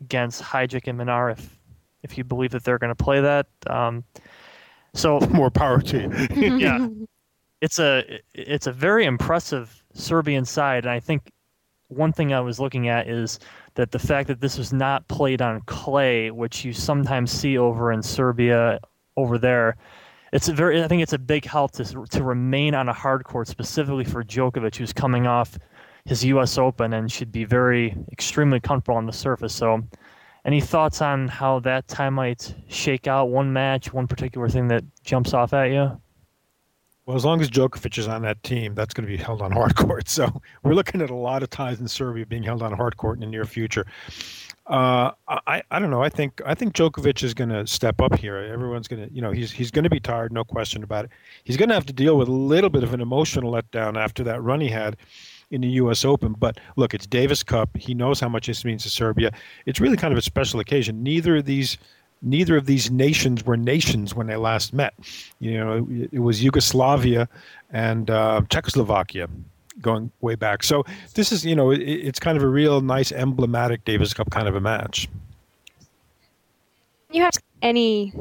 against 0.00 0.42
Hajek 0.42 0.88
and 0.88 0.98
Minar, 0.98 1.30
if, 1.30 1.58
if 2.02 2.16
you 2.16 2.24
believe 2.24 2.50
that 2.52 2.64
they're 2.64 2.78
going 2.78 2.94
to 2.94 3.04
play 3.04 3.20
that. 3.20 3.46
Um, 3.66 4.04
so 4.94 5.20
More 5.30 5.50
power 5.50 5.80
to 5.82 6.00
you. 6.34 6.56
yeah, 6.56 6.88
it's 7.60 7.78
a 7.78 8.20
it's 8.34 8.66
a 8.66 8.72
very 8.72 9.04
impressive 9.04 9.84
Serbian 9.96 10.44
side, 10.44 10.84
and 10.84 10.90
I 10.92 11.00
think 11.00 11.30
one 11.88 12.12
thing 12.12 12.32
I 12.32 12.40
was 12.40 12.58
looking 12.58 12.88
at 12.88 13.08
is 13.08 13.38
that 13.74 13.90
the 13.92 13.98
fact 13.98 14.28
that 14.28 14.40
this 14.40 14.58
was 14.58 14.72
not 14.72 15.06
played 15.08 15.40
on 15.40 15.60
clay, 15.62 16.30
which 16.30 16.64
you 16.64 16.72
sometimes 16.72 17.30
see 17.30 17.58
over 17.58 17.92
in 17.92 18.02
Serbia, 18.02 18.80
over 19.16 19.38
there, 19.38 19.76
it's 20.32 20.48
a 20.48 20.52
very 20.52 20.82
I 20.82 20.88
think 20.88 21.02
it's 21.02 21.12
a 21.12 21.18
big 21.18 21.44
help 21.44 21.72
to 21.72 21.84
to 21.84 22.22
remain 22.22 22.74
on 22.74 22.88
a 22.88 22.92
hard 22.92 23.24
court 23.24 23.48
specifically 23.48 24.04
for 24.04 24.24
Djokovic, 24.24 24.76
who's 24.76 24.92
coming 24.92 25.26
off 25.26 25.58
his 26.04 26.24
U.S. 26.24 26.58
Open 26.58 26.92
and 26.92 27.10
should 27.10 27.32
be 27.32 27.44
very 27.44 27.96
extremely 28.12 28.60
comfortable 28.60 28.96
on 28.96 29.06
the 29.06 29.12
surface. 29.12 29.54
So. 29.54 29.82
Any 30.44 30.60
thoughts 30.60 31.02
on 31.02 31.26
how 31.26 31.58
that 31.60 31.88
time 31.88 32.14
might 32.14 32.54
shake 32.68 33.08
out? 33.08 33.30
One 33.30 33.52
match, 33.52 33.92
one 33.92 34.06
particular 34.06 34.48
thing 34.48 34.68
that 34.68 34.84
jumps 35.02 35.34
off 35.34 35.52
at 35.52 35.72
you? 35.72 36.00
Well, 37.06 37.16
as 37.16 37.24
long 37.24 37.40
as 37.40 37.48
Djokovic 37.48 37.98
is 37.98 38.08
on 38.08 38.22
that 38.22 38.42
team, 38.42 38.74
that's 38.74 38.92
going 38.92 39.08
to 39.08 39.16
be 39.16 39.22
held 39.22 39.40
on 39.40 39.52
hard 39.52 39.76
court. 39.76 40.08
So 40.16 40.40
we're 40.62 40.74
looking 40.74 41.02
at 41.02 41.10
a 41.10 41.14
lot 41.14 41.42
of 41.42 41.50
ties 41.50 41.78
in 41.78 41.86
Serbia 41.86 42.24
being 42.24 42.42
held 42.42 42.62
on 42.62 42.72
hard 42.72 42.96
court 42.96 43.16
in 43.16 43.20
the 43.20 43.26
near 43.26 43.44
future. 43.44 43.84
Uh, 44.66 45.10
I, 45.28 45.62
I 45.70 45.78
don't 45.78 45.90
know. 45.90 46.02
I 46.02 46.08
think 46.08 46.40
I 46.46 46.54
think 46.54 46.72
Djokovic 46.74 47.22
is 47.22 47.34
going 47.34 47.50
to 47.50 47.66
step 47.66 48.00
up 48.00 48.18
here. 48.18 48.38
Everyone's 48.38 48.88
going 48.88 49.06
to, 49.06 49.14
you 49.14 49.20
know, 49.20 49.30
he's 49.30 49.52
he's 49.52 49.70
going 49.70 49.84
to 49.84 49.90
be 49.90 50.00
tired, 50.00 50.32
no 50.32 50.42
question 50.42 50.82
about 50.82 51.04
it. 51.04 51.10
He's 51.44 51.56
going 51.56 51.68
to 51.68 51.74
have 51.74 51.86
to 51.86 51.92
deal 51.92 52.16
with 52.16 52.28
a 52.28 52.32
little 52.32 52.70
bit 52.70 52.82
of 52.82 52.94
an 52.94 53.00
emotional 53.00 53.52
letdown 53.52 53.96
after 53.96 54.24
that 54.24 54.42
run 54.42 54.60
he 54.60 54.68
had 54.68 54.96
in 55.50 55.60
the 55.60 55.68
U.S. 55.68 56.04
Open. 56.04 56.32
But 56.32 56.58
look, 56.76 56.94
it's 56.94 57.06
Davis 57.06 57.42
Cup. 57.42 57.76
He 57.76 57.94
knows 57.94 58.20
how 58.20 58.28
much 58.28 58.46
this 58.46 58.64
means 58.64 58.84
to 58.84 58.90
Serbia. 58.90 59.32
It's 59.66 59.80
really 59.80 59.96
kind 59.96 60.12
of 60.12 60.18
a 60.18 60.22
special 60.22 60.60
occasion. 60.60 61.02
Neither 61.02 61.36
of 61.36 61.44
these 61.44 61.76
neither 62.26 62.56
of 62.56 62.66
these 62.66 62.90
nations 62.90 63.44
were 63.44 63.56
nations 63.56 64.14
when 64.14 64.26
they 64.26 64.36
last 64.36 64.74
met. 64.74 64.94
You 65.40 65.58
know, 65.58 65.86
it, 65.88 66.10
it 66.12 66.18
was 66.18 66.42
Yugoslavia 66.42 67.28
and 67.70 68.10
uh, 68.10 68.42
Czechoslovakia 68.50 69.28
going 69.80 70.10
way 70.20 70.34
back. 70.34 70.62
So 70.62 70.84
this 71.14 71.32
is, 71.32 71.44
you 71.44 71.54
know, 71.54 71.70
it, 71.70 71.80
it's 71.80 72.18
kind 72.18 72.36
of 72.36 72.42
a 72.42 72.48
real 72.48 72.80
nice 72.80 73.12
emblematic 73.12 73.84
Davis 73.84 74.12
Cup 74.12 74.30
kind 74.30 74.48
of 74.48 74.56
a 74.56 74.60
match. 74.60 75.08
You 77.10 77.22
have 77.22 77.34
any 77.62 78.12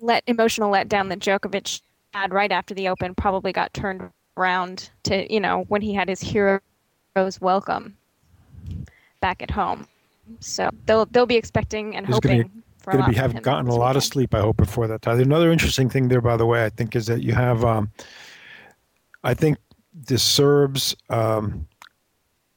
let 0.00 0.22
emotional 0.26 0.70
letdown 0.70 1.08
that 1.08 1.18
Djokovic 1.18 1.80
had 2.14 2.32
right 2.32 2.52
after 2.52 2.72
the 2.72 2.88
Open 2.88 3.14
probably 3.14 3.52
got 3.52 3.74
turned 3.74 4.08
around 4.36 4.90
to 5.02 5.30
you 5.32 5.40
know 5.40 5.64
when 5.68 5.82
he 5.82 5.92
had 5.92 6.08
his 6.08 6.20
heroes 6.20 6.60
welcome 7.40 7.96
back 9.20 9.42
at 9.42 9.50
home. 9.50 9.86
So 10.40 10.70
they'll 10.86 11.06
they'll 11.06 11.26
be 11.26 11.36
expecting 11.36 11.96
and 11.96 12.06
hoping. 12.06 12.62
Gonna- 12.92 13.04
for 13.04 13.12
going 13.12 13.12
lot 13.16 13.22
to 13.22 13.28
be 13.28 13.32
from 13.32 13.32
have 13.36 13.42
gotten 13.42 13.66
a 13.66 13.70
this 13.70 13.78
lot 13.78 13.96
of 13.96 14.04
sleep. 14.04 14.34
I 14.34 14.40
hope 14.40 14.56
before 14.56 14.86
that 14.88 15.02
time. 15.02 15.20
Another 15.20 15.50
interesting 15.52 15.88
thing 15.88 16.08
there, 16.08 16.20
by 16.20 16.36
the 16.36 16.46
way, 16.46 16.64
I 16.64 16.68
think 16.70 16.94
is 16.96 17.06
that 17.06 17.22
you 17.22 17.34
have. 17.34 17.64
Um, 17.64 17.90
I 19.24 19.34
think 19.34 19.58
the 19.94 20.18
Serbs 20.18 20.94
um, 21.10 21.66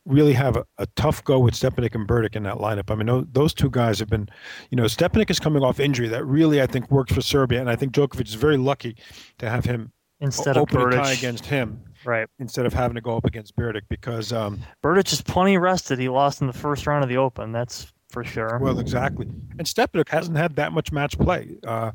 really 0.05 0.33
have 0.33 0.55
a, 0.57 0.65
a 0.77 0.85
tough 0.95 1.23
go 1.23 1.39
with 1.39 1.53
Stepanek 1.53 1.95
and 1.95 2.07
Berdych 2.07 2.35
in 2.35 2.43
that 2.43 2.55
lineup. 2.57 2.89
I 2.91 2.95
mean, 2.95 3.07
those, 3.07 3.25
those 3.31 3.53
two 3.53 3.69
guys 3.69 3.99
have 3.99 4.09
been, 4.09 4.29
you 4.69 4.75
know, 4.75 4.83
Stepanek 4.83 5.29
is 5.29 5.39
coming 5.39 5.63
off 5.63 5.79
injury 5.79 6.07
that 6.09 6.25
really 6.25 6.61
I 6.61 6.67
think 6.67 6.89
works 6.91 7.13
for 7.13 7.21
Serbia, 7.21 7.59
and 7.61 7.69
I 7.69 7.75
think 7.75 7.93
Djokovic 7.93 8.27
is 8.27 8.33
very 8.35 8.57
lucky 8.57 8.95
to 9.39 9.49
have 9.49 9.65
him 9.65 9.91
instead 10.19 10.55
of 10.55 10.63
open 10.63 10.81
a 10.81 10.91
tie 10.91 11.13
against 11.13 11.45
him 11.47 11.81
Right. 12.05 12.27
instead 12.39 12.65
of 12.67 12.73
having 12.73 12.95
to 12.95 13.01
go 13.01 13.17
up 13.17 13.25
against 13.25 13.55
Berdych 13.55 13.81
because. 13.89 14.31
Um, 14.31 14.59
Berdych 14.83 15.11
is 15.13 15.21
plenty 15.21 15.57
rested. 15.57 15.97
He 15.99 16.09
lost 16.09 16.41
in 16.41 16.47
the 16.47 16.53
first 16.53 16.85
round 16.87 17.03
of 17.03 17.09
the 17.09 17.17
Open. 17.17 17.51
That's 17.51 17.91
for 18.11 18.23
sure. 18.23 18.59
Well, 18.61 18.77
exactly. 18.79 19.25
And 19.57 19.67
Stepanek 19.67 20.09
hasn't 20.09 20.37
had 20.37 20.55
that 20.57 20.71
much 20.73 20.91
match 20.91 21.17
play. 21.17 21.57
Uh, 21.65 21.91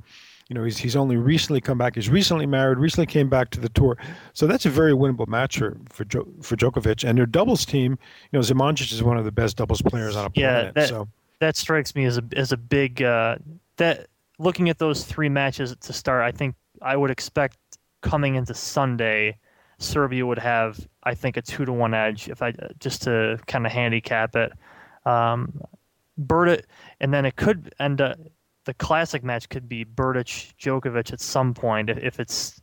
you 0.48 0.54
know, 0.54 0.62
he's 0.64 0.78
he's 0.78 0.94
only 0.96 1.16
recently 1.16 1.60
come 1.60 1.76
back. 1.78 1.96
He's 1.96 2.08
recently 2.08 2.46
married. 2.46 2.78
Recently 2.78 3.06
came 3.06 3.28
back 3.28 3.50
to 3.50 3.60
the 3.60 3.68
tour. 3.70 3.96
So 4.32 4.46
that's 4.46 4.64
a 4.64 4.70
very 4.70 4.92
winnable 4.92 5.26
match 5.26 5.58
for 5.58 5.76
for, 5.88 6.04
jo- 6.04 6.28
for 6.40 6.56
Djokovic. 6.56 7.08
And 7.08 7.18
their 7.18 7.26
doubles 7.26 7.64
team, 7.66 7.92
you 8.30 8.38
know, 8.38 8.40
Zimonjic 8.40 8.92
is 8.92 9.02
one 9.02 9.18
of 9.18 9.24
the 9.24 9.32
best 9.32 9.56
doubles 9.56 9.82
players 9.82 10.14
on 10.16 10.26
a 10.26 10.30
Yeah, 10.34 10.52
planet. 10.52 10.74
that- 10.74 10.88
so 10.88 11.08
that 11.40 11.56
strikes 11.56 11.94
me 11.94 12.04
as 12.04 12.16
a 12.18 12.22
as 12.36 12.52
a 12.52 12.56
big 12.56 13.02
uh, 13.02 13.36
that 13.76 14.06
looking 14.38 14.68
at 14.68 14.78
those 14.78 15.04
three 15.04 15.28
matches 15.28 15.74
to 15.80 15.92
start. 15.92 16.22
I 16.22 16.30
think 16.30 16.54
I 16.80 16.96
would 16.96 17.10
expect 17.10 17.58
coming 18.02 18.36
into 18.36 18.54
Sunday, 18.54 19.38
Serbia 19.78 20.24
would 20.24 20.38
have 20.38 20.78
I 21.02 21.14
think 21.14 21.36
a 21.36 21.42
two 21.42 21.64
to 21.64 21.72
one 21.72 21.92
edge 21.92 22.28
if 22.28 22.40
I 22.40 22.52
just 22.78 23.02
to 23.02 23.38
kind 23.48 23.66
of 23.66 23.72
handicap 23.72 24.36
it. 24.36 24.52
Um, 25.04 25.60
Berdych, 26.20 26.64
and 27.00 27.12
then 27.12 27.24
it 27.24 27.36
could 27.36 27.74
end 27.78 28.00
up 28.00 28.18
the 28.64 28.74
classic 28.74 29.22
match 29.22 29.48
could 29.48 29.68
be 29.68 29.84
Berdych 29.84 30.52
Djokovic 30.58 31.12
at 31.12 31.20
some 31.20 31.54
point 31.54 31.88
if, 31.88 31.98
if 31.98 32.20
it's 32.20 32.60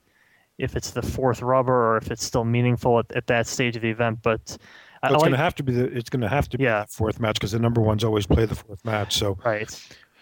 if 0.57 0.75
it's 0.75 0.91
the 0.91 1.01
fourth 1.01 1.41
rubber 1.41 1.73
or 1.73 1.97
if 1.97 2.11
it's 2.11 2.23
still 2.23 2.43
meaningful 2.45 2.99
at, 2.99 3.11
at 3.13 3.27
that 3.27 3.47
stage 3.47 3.75
of 3.75 3.81
the 3.81 3.89
event. 3.89 4.19
But 4.21 4.57
I 5.01 5.07
it's 5.07 5.13
like 5.13 5.19
going 5.21 5.31
to 5.31 5.37
have 5.37 5.55
to 5.55 5.63
be 5.63 5.73
the 5.73 5.85
it's 5.85 6.09
going 6.09 6.21
to 6.21 6.29
have 6.29 6.47
to 6.49 6.57
be 6.57 6.65
Yeah. 6.65 6.81
the 6.81 6.87
fourth 6.87 7.19
match 7.19 7.35
because 7.35 7.51
the 7.51 7.59
number 7.59 7.81
ones 7.81 8.03
always 8.03 8.25
play 8.27 8.45
the 8.45 8.55
fourth 8.55 8.83
match. 8.85 9.15
So, 9.15 9.37
right. 9.45 9.69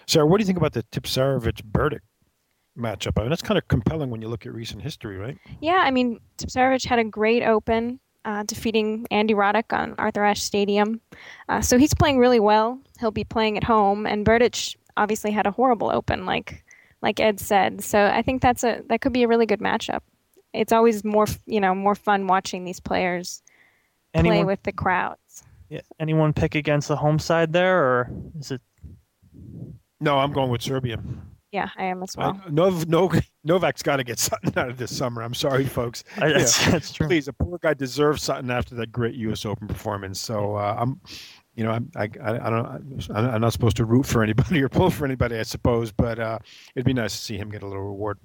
Sarah, 0.07 0.25
what 0.25 0.37
do 0.37 0.41
you 0.43 0.45
think 0.45 0.57
about 0.57 0.73
the 0.73 0.83
Tipsarevic 0.91 1.61
Berdych 1.71 1.99
matchup? 2.77 3.13
I 3.17 3.21
mean, 3.21 3.29
that's 3.29 3.41
kind 3.41 3.57
of 3.57 3.67
compelling 3.67 4.09
when 4.09 4.21
you 4.21 4.27
look 4.29 4.45
at 4.45 4.53
recent 4.53 4.81
history, 4.81 5.17
right? 5.17 5.37
Yeah, 5.61 5.83
I 5.85 5.91
mean, 5.91 6.19
Tipsarevic 6.37 6.85
had 6.85 6.99
a 6.99 7.03
great 7.03 7.43
Open, 7.43 7.99
uh, 8.25 8.43
defeating 8.43 9.05
Andy 9.11 9.33
Roddick 9.33 9.71
on 9.77 9.95
Arthur 9.97 10.23
Ashe 10.23 10.41
Stadium. 10.41 11.01
Uh, 11.49 11.61
so 11.61 11.77
he's 11.77 11.93
playing 11.93 12.17
really 12.19 12.39
well. 12.39 12.79
He'll 13.01 13.11
be 13.11 13.23
playing 13.23 13.57
at 13.57 13.63
home, 13.63 14.05
and 14.05 14.25
Berdych 14.25 14.75
obviously 14.95 15.31
had 15.31 15.47
a 15.47 15.51
horrible 15.51 15.91
Open, 15.91 16.25
like 16.25 16.63
like 17.01 17.19
Ed 17.19 17.39
said. 17.39 17.83
So 17.83 18.05
I 18.05 18.21
think 18.21 18.41
that's 18.41 18.63
a 18.63 18.81
that 18.87 19.01
could 19.01 19.11
be 19.11 19.23
a 19.23 19.27
really 19.27 19.45
good 19.45 19.59
matchup. 19.59 20.01
It's 20.53 20.71
always 20.71 21.03
more 21.03 21.25
you 21.45 21.59
know 21.59 21.75
more 21.75 21.95
fun 21.95 22.27
watching 22.27 22.63
these 22.63 22.79
players 22.79 23.41
play 24.13 24.43
with 24.43 24.63
the 24.63 24.71
crowds. 24.71 25.43
Yeah. 25.69 25.81
Anyone 25.99 26.33
pick 26.33 26.55
against 26.55 26.89
the 26.89 26.95
home 26.95 27.17
side 27.17 27.53
there, 27.53 27.83
or 27.83 28.09
is 28.39 28.51
it? 28.51 28.61
No, 29.99 30.19
I'm 30.19 30.33
going 30.33 30.51
with 30.51 30.61
Serbia. 30.61 31.01
Yeah, 31.51 31.69
I 31.77 31.85
am 31.85 32.01
as 32.01 32.15
well. 32.15 32.41
I, 32.45 32.49
Nov, 32.49 32.87
Nov, 32.87 33.19
Novak's 33.43 33.83
got 33.83 33.97
to 33.97 34.03
get 34.03 34.19
something 34.19 34.53
out 34.57 34.69
of 34.69 34.77
this 34.77 34.95
summer. 34.95 35.21
I'm 35.21 35.33
sorry, 35.33 35.65
folks. 35.65 36.03
I, 36.17 36.29
that's, 36.29 36.65
that's 36.65 36.93
true. 36.93 37.07
Please, 37.07 37.25
the 37.25 37.33
poor 37.33 37.57
guy 37.57 37.73
deserves 37.73 38.23
something 38.23 38.49
after 38.49 38.75
that 38.75 38.91
great 38.91 39.15
U.S. 39.15 39.45
Open 39.45 39.67
performance. 39.67 40.19
So 40.19 40.55
uh, 40.55 40.75
I'm, 40.79 41.01
you 41.55 41.63
know, 41.63 41.71
I, 41.95 42.09
I, 42.23 42.47
I 42.47 42.49
don't, 42.49 43.09
I'm 43.13 43.41
not 43.41 43.53
supposed 43.53 43.77
to 43.77 43.85
root 43.85 44.05
for 44.05 44.23
anybody 44.23 44.61
or 44.61 44.69
pull 44.69 44.89
for 44.89 45.05
anybody, 45.05 45.37
I 45.37 45.43
suppose, 45.43 45.91
but 45.91 46.19
uh, 46.19 46.39
it'd 46.75 46.85
be 46.85 46.93
nice 46.93 47.13
to 47.13 47.17
see 47.17 47.37
him 47.37 47.49
get 47.49 47.63
a 47.63 47.67
little 47.67 47.83
reward. 47.83 48.17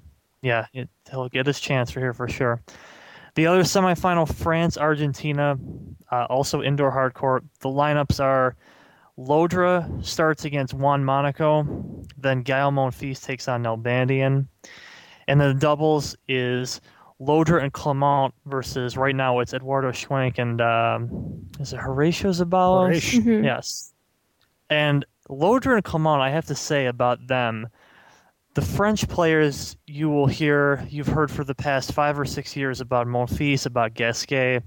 Yeah, 0.43 0.67
it, 0.73 0.89
he'll 1.11 1.29
get 1.29 1.47
his 1.47 1.59
chance 1.61 1.91
for 1.91 2.01
here 2.01 2.15
for 2.15 2.29
sure. 2.29 2.63
The 3.35 3.47
other 3.47 3.63
semifinal, 3.63 4.33
France 4.33 4.79
Argentina, 4.79 5.59
uh, 6.11 6.25
also 6.31 6.63
indoor 6.63 6.91
hardcourt. 6.91 7.43
The 7.61 7.69
lineups 7.69 8.23
are 8.23 8.57
Llodra 9.19 10.05
starts 10.05 10.45
against 10.45 10.75
Juan 10.75 11.05
Monaco, 11.05 11.67
then 12.17 12.43
Gael 12.43 12.71
Monfils 12.71 13.23
takes 13.23 13.49
on 13.49 13.63
Nalbandian, 13.63 14.47
and 15.27 15.41
then 15.41 15.55
the 15.55 15.61
doubles 15.61 16.17
is 16.29 16.81
Llodra 17.21 17.63
and 17.63 17.73
Clement 17.73 18.35
versus 18.45 18.97
right 18.97 19.15
now 19.17 19.41
it's 19.41 19.55
Eduardo 19.55 19.91
Schwank 19.91 20.39
and 20.39 20.61
um, 20.61 21.47
is 21.61 21.73
it 21.73 21.79
Horatio 21.79 22.31
Zeballos? 22.31 22.89
Horatio. 22.89 23.21
Mhm. 23.21 23.45
Yes. 23.45 23.93
And 24.69 25.05
Llodra 25.31 25.77
and 25.77 25.85
Clement, 25.85 26.21
I 26.21 26.31
have 26.31 26.47
to 26.47 26.55
say 26.55 26.87
about 26.87 27.27
them, 27.27 27.69
the 28.55 28.63
French 28.63 29.09
players 29.09 29.77
you 29.87 30.09
will 30.11 30.27
hear, 30.27 30.87
you've 30.89 31.07
heard 31.07 31.31
for 31.31 31.45
the 31.45 31.55
past 31.55 31.93
five 31.93 32.19
or 32.19 32.25
six 32.25 32.57
years 32.57 32.81
about 32.81 33.07
Monfils, 33.07 33.67
about 33.67 33.95
Gasquet, 33.95 34.61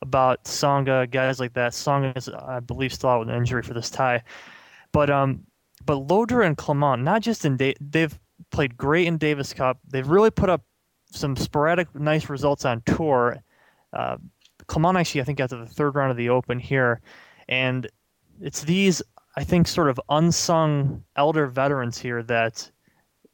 about 0.00 0.44
Tsonga, 0.44 1.10
guys 1.10 1.40
like 1.40 1.52
that. 1.54 1.72
Tsonga 1.72 2.16
is, 2.16 2.28
I 2.28 2.60
believe, 2.60 2.92
still 2.92 3.10
out 3.10 3.20
with 3.20 3.28
an 3.28 3.36
injury 3.36 3.62
for 3.62 3.74
this 3.74 3.90
tie. 3.90 4.22
But 4.92 5.08
um, 5.10 5.44
but 5.84 6.06
Llodra 6.06 6.46
and 6.46 6.56
Clement, 6.56 7.02
not 7.02 7.22
just 7.22 7.44
in 7.44 7.56
da- 7.56 7.76
they've 7.80 8.18
played 8.50 8.76
great 8.76 9.06
in 9.06 9.16
Davis 9.18 9.52
Cup. 9.54 9.78
They've 9.88 10.06
really 10.06 10.30
put 10.30 10.50
up 10.50 10.62
some 11.12 11.36
sporadic, 11.36 11.94
nice 11.94 12.28
results 12.28 12.64
on 12.64 12.82
tour. 12.86 13.42
Uh, 13.92 14.16
Clement 14.66 14.96
actually, 14.96 15.20
I 15.20 15.24
think, 15.24 15.38
got 15.38 15.50
to 15.50 15.56
the 15.56 15.66
third 15.66 15.94
round 15.94 16.10
of 16.10 16.16
the 16.16 16.30
Open 16.30 16.58
here, 16.58 17.00
and 17.48 17.86
it's 18.40 18.62
these, 18.62 19.02
I 19.36 19.44
think, 19.44 19.68
sort 19.68 19.88
of 19.88 20.00
unsung 20.08 21.04
elder 21.16 21.46
veterans 21.46 21.98
here 21.98 22.22
that 22.24 22.70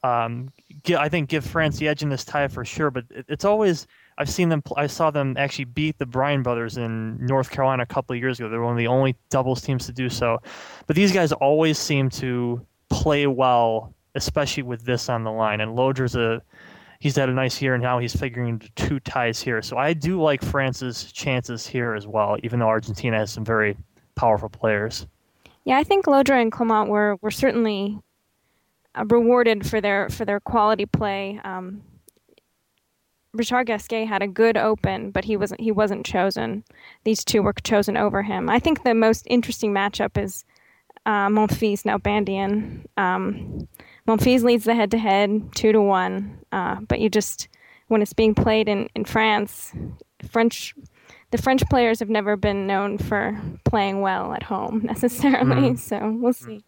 um, 0.03 0.51
gi- 0.85 0.97
I 0.97 1.09
think 1.09 1.29
give 1.29 1.45
France 1.45 1.79
the 1.79 1.89
edge 1.89 2.03
in 2.03 2.09
this 2.09 2.25
tie 2.25 2.49
for 2.49 2.65
sure. 2.65 2.91
But 2.91 3.05
it, 3.11 3.27
it's 3.29 3.45
always 3.45 3.87
I've 4.19 4.29
seen 4.29 4.49
them. 4.49 4.63
I 4.77 4.89
saw 4.89 5.11
them 5.11 5.37
actually 5.39 5.67
beat 5.67 5.99
the 5.99 6.07
Bryan 6.07 6.43
brothers 6.43 6.77
in 6.77 7.25
North 7.25 7.51
Carolina 7.51 7.85
a 7.85 7.87
couple 7.87 8.15
of 8.15 8.21
years 8.21 8.41
ago. 8.41 8.49
They're 8.49 8.63
one 8.63 8.73
of 8.73 8.79
the 8.79 8.89
only 8.89 9.17
doubles 9.31 9.63
teams 9.63 9.87
to 9.87 9.93
do 9.93 10.11
so. 10.11 10.39
But 10.87 10.97
these 10.97 11.13
guys 11.13 11.33
always 11.33 11.79
seem 11.79 12.11
to 12.11 12.67
play 12.91 13.29
well, 13.29 13.95
especially 14.17 14.65
with 14.65 14.85
this 14.85 15.09
on 15.09 15.23
the 15.23 15.31
line. 15.31 15.61
And 15.61 15.77
Llodra's 15.77 16.17
a 16.17 16.43
he's 16.99 17.17
had 17.17 17.29
a 17.29 17.33
nice 17.33 17.61
year, 17.63 17.75
and 17.75 17.83
now 17.83 17.99
he's 17.99 18.15
figuring 18.15 18.49
into 18.49 18.71
two 18.75 19.01
ties 19.01 19.41
here. 19.41 19.63
So 19.63 19.77
I 19.77 19.93
do 19.93 20.21
like 20.21 20.43
France's 20.43 21.13
chances 21.13 21.67
here 21.67 21.95
as 21.95 22.07
well, 22.07 22.37
even 22.43 22.59
though 22.59 22.69
Argentina 22.69 23.19
has 23.19 23.33
some 23.33 23.45
very 23.45 23.77
powerful 24.15 24.49
players. 24.49 25.07
Yeah, 25.65 25.79
I 25.79 25.85
think 25.85 26.07
Llodra 26.07 26.41
and 26.41 26.51
Clement 26.53 26.89
were 26.89 27.17
were 27.21 27.31
certainly 27.31 27.99
uh, 28.95 29.05
rewarded 29.09 29.67
for 29.67 29.81
their 29.81 30.09
for 30.09 30.25
their 30.25 30.41
quality 30.41 30.87
play. 30.87 31.41
Um, 31.45 31.83
Richard 33.35 33.67
Gasquet 33.67 34.07
had 34.07 34.23
a 34.23 34.27
good 34.27 34.57
Open, 34.57 35.11
but 35.11 35.25
he 35.25 35.37
wasn't 35.37 35.61
he 35.61 35.71
wasn't 35.71 36.07
chosen. 36.07 36.65
These 37.05 37.25
two 37.25 37.43
were 37.43 37.53
chosen 37.53 37.97
over 37.97 38.23
him. 38.23 38.49
I 38.49 38.59
think 38.59 38.83
the 38.83 38.95
most 38.95 39.27
interesting 39.29 39.73
matchup 39.73 40.21
is 40.23 40.45
uh, 41.07 41.29
Monfils 41.29 41.83
Nalbandian. 41.85 42.87
Um, 42.97 43.69
Monfils 44.09 44.43
leads 44.43 44.65
the 44.65 44.75
head 44.75 44.91
to 44.93 44.99
head 44.99 45.51
two 45.55 45.71
to 45.71 45.81
one, 45.81 46.39
uh, 46.51 46.77
but 46.81 46.99
you 46.99 47.09
just 47.11 47.47
when 47.89 48.03
it's 48.03 48.13
being 48.15 48.35
played 48.35 48.69
in 48.69 48.89
in 48.97 49.05
France, 49.05 49.73
French 50.31 50.75
the 51.31 51.39
French 51.39 51.63
players 51.69 51.99
have 52.01 52.09
never 52.09 52.37
been 52.37 52.67
known 52.67 52.97
for 52.97 53.39
playing 53.65 54.01
well 54.01 54.33
at 54.33 54.43
home 54.43 54.81
necessarily. 54.85 55.73
Mhm. 55.73 55.79
So 55.79 56.17
we'll 56.19 56.33
see. 56.33 56.65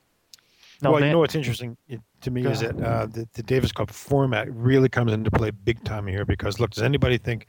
No, 0.83 0.90
well, 0.92 1.00
Van- 1.00 1.09
you 1.09 1.12
know 1.14 1.18
what's 1.18 1.35
interesting 1.35 1.76
to 2.22 2.31
me 2.31 2.42
Go 2.42 2.50
is 2.50 2.62
ahead. 2.62 2.79
that 2.79 2.87
uh, 2.87 3.07
the, 3.07 3.29
the 3.35 3.42
Davis 3.42 3.72
Cup 3.72 3.90
format 3.90 4.48
really 4.55 4.88
comes 4.88 5.12
into 5.12 5.31
play 5.31 5.50
big 5.50 5.83
time 5.85 6.07
here 6.07 6.24
because 6.24 6.61
look, 6.61 6.70
does 6.70 6.83
anybody 6.83 7.16
think 7.18 7.46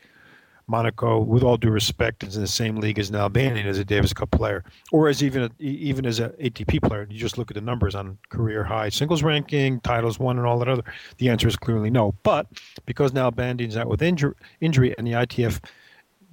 Monaco, 0.67 1.19
with 1.19 1.43
all 1.43 1.57
due 1.57 1.69
respect, 1.69 2.23
is 2.23 2.35
in 2.35 2.41
the 2.41 2.47
same 2.47 2.77
league 2.77 2.99
as 2.99 3.11
Nalbandian 3.11 3.65
as 3.65 3.77
a 3.77 3.85
Davis 3.85 4.13
Cup 4.13 4.31
player, 4.31 4.63
or 4.91 5.07
as 5.09 5.23
even 5.23 5.43
a, 5.43 5.51
even 5.59 6.05
as 6.05 6.19
an 6.19 6.31
ATP 6.31 6.81
player? 6.81 7.07
You 7.09 7.19
just 7.19 7.37
look 7.37 7.51
at 7.51 7.55
the 7.55 7.61
numbers 7.61 7.95
on 7.95 8.17
career 8.29 8.63
high 8.63 8.89
singles 8.89 9.23
ranking, 9.23 9.79
titles 9.81 10.19
won, 10.19 10.37
and 10.37 10.47
all 10.47 10.59
that 10.59 10.67
other. 10.67 10.83
The 11.17 11.29
answer 11.29 11.47
is 11.47 11.55
clearly 11.55 11.89
no. 11.89 12.13
But 12.23 12.47
because 12.85 13.11
Nalbandian's 13.11 13.77
out 13.77 13.87
with 13.87 14.01
injury, 14.01 14.33
injury, 14.59 14.95
and 14.97 15.05
the 15.05 15.13
ITF 15.13 15.59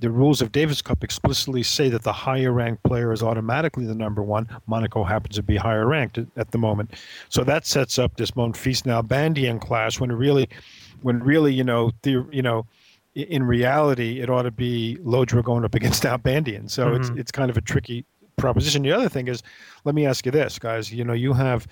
the 0.00 0.10
rules 0.10 0.40
of 0.40 0.52
Davis 0.52 0.80
Cup 0.80 1.02
explicitly 1.02 1.62
say 1.62 1.88
that 1.88 2.02
the 2.02 2.12
higher 2.12 2.52
ranked 2.52 2.82
player 2.84 3.12
is 3.12 3.22
automatically 3.22 3.84
the 3.84 3.94
number 3.94 4.22
one. 4.22 4.48
Monaco 4.66 5.02
happens 5.02 5.36
to 5.36 5.42
be 5.42 5.56
higher 5.56 5.86
ranked 5.86 6.18
at, 6.36 6.50
the 6.50 6.58
moment, 6.58 6.94
so 7.28 7.44
that 7.44 7.66
sets 7.66 7.98
up 7.98 8.16
this 8.16 8.32
Monfils 8.32 8.82
Nalbandian 8.82 9.60
clash 9.60 9.98
when 9.98 10.12
really, 10.12 10.48
when 11.02 11.22
really 11.22 11.52
you 11.52 11.64
know 11.64 11.90
the 12.02 12.24
you 12.30 12.42
know, 12.42 12.66
in 13.22 13.42
reality 13.42 14.20
it 14.20 14.31
ought 14.31 14.42
to 14.42 14.50
be 14.50 14.98
Llodra 15.04 15.42
going 15.42 15.64
up 15.64 15.74
against 15.81 16.02
Nalbandian. 16.02 16.70
So 16.70 16.94
it's 16.94 17.11
Mhm. 17.11 17.18
it's 17.18 17.31
kind 17.33 17.50
of 17.50 17.57
a 17.57 17.61
tricky 17.61 18.04
proposition. 18.37 18.83
The 18.83 18.92
other 18.92 19.09
thing 19.09 19.28
is, 19.28 19.42
let 19.85 19.94
me 19.94 20.07
ask 20.07 20.24
you 20.26 20.33
this, 20.33 20.59
guys. 20.59 20.92
You 20.92 21.04
know, 21.04 21.12
you 21.12 21.33
have, 21.33 21.66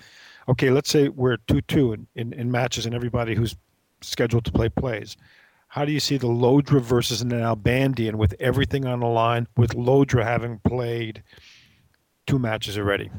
okay, 0.49 0.69
let's 0.69 0.89
say 0.89 1.07
we're 1.09 1.37
two 1.47 1.61
two 1.61 1.93
in, 1.93 2.07
in, 2.15 2.33
in 2.33 2.51
matches 2.51 2.85
and 2.85 2.93
everybody 2.93 3.35
who's 3.35 3.55
scheduled 4.01 4.45
to 4.45 4.51
play 4.51 4.69
plays. 4.69 5.15
How 5.69 5.83
do 5.85 5.91
you 5.91 5.99
see 5.99 6.17
the 6.17 6.27
Llodra 6.27 6.81
versus 6.81 7.23
Nalbandian 7.23 8.15
with 8.15 8.33
everything 8.39 8.85
on 8.85 9.01
the 9.01 9.07
line, 9.07 9.47
with 9.57 9.71
Llodra 9.75 10.23
having 10.23 10.59
played 10.59 11.23
two 12.25 12.39
matches 12.39 12.77
already? 12.77 13.09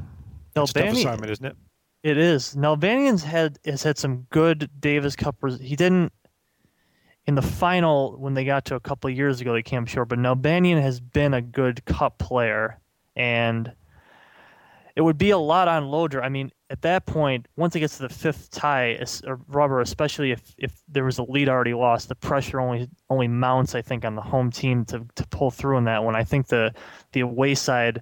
It's 0.55 0.71
a 0.71 0.73
tough 0.73 0.93
assignment, 0.93 1.31
isn't 1.31 1.45
it? 1.45 1.55
It 2.01 2.17
is. 2.17 2.55
Nalbandian's 2.55 3.23
had 3.23 3.59
has 3.65 3.83
had 3.83 3.97
some 3.97 4.25
good 4.29 4.69
Davis 4.79 5.15
Cup. 5.15 5.35
Res- 5.41 5.59
he 5.59 5.75
didn't 5.75 6.11
in 7.29 7.35
the 7.35 7.43
final 7.43 8.17
when 8.17 8.33
they 8.33 8.43
got 8.43 8.65
to 8.65 8.73
a 8.75 8.79
couple 8.79 9.07
years 9.07 9.39
ago. 9.39 9.53
They 9.53 9.61
came 9.61 9.85
short, 9.85 10.09
but 10.09 10.17
Nalbandian 10.17 10.81
has 10.81 10.99
been 10.99 11.35
a 11.35 11.41
good 11.43 11.85
Cup 11.85 12.17
player, 12.17 12.79
and 13.15 13.71
it 14.95 15.01
would 15.01 15.19
be 15.19 15.29
a 15.29 15.37
lot 15.37 15.67
on 15.67 15.83
Llodra. 15.83 16.23
I 16.23 16.29
mean, 16.29 16.51
at 16.71 16.81
that 16.81 17.05
point, 17.05 17.47
once 17.55 17.75
it 17.75 17.81
gets 17.81 17.97
to 17.97 18.07
the 18.07 18.09
fifth 18.09 18.49
tie, 18.49 18.99
rubber, 19.47 19.79
especially 19.79 20.31
if 20.31 20.55
if 20.57 20.81
there 20.87 21.03
was 21.03 21.19
a 21.19 21.23
lead 21.23 21.49
already 21.49 21.75
lost, 21.75 22.09
the 22.09 22.15
pressure 22.15 22.59
only 22.59 22.89
only 23.11 23.27
mounts. 23.27 23.75
I 23.75 23.83
think 23.83 24.05
on 24.05 24.15
the 24.15 24.23
home 24.23 24.49
team 24.49 24.83
to 24.85 25.05
to 25.13 25.27
pull 25.27 25.51
through 25.51 25.77
in 25.77 25.83
that 25.83 26.03
one. 26.03 26.15
I 26.15 26.23
think 26.23 26.47
the 26.47 26.73
the 27.11 27.19
away 27.19 27.53
side 27.53 28.01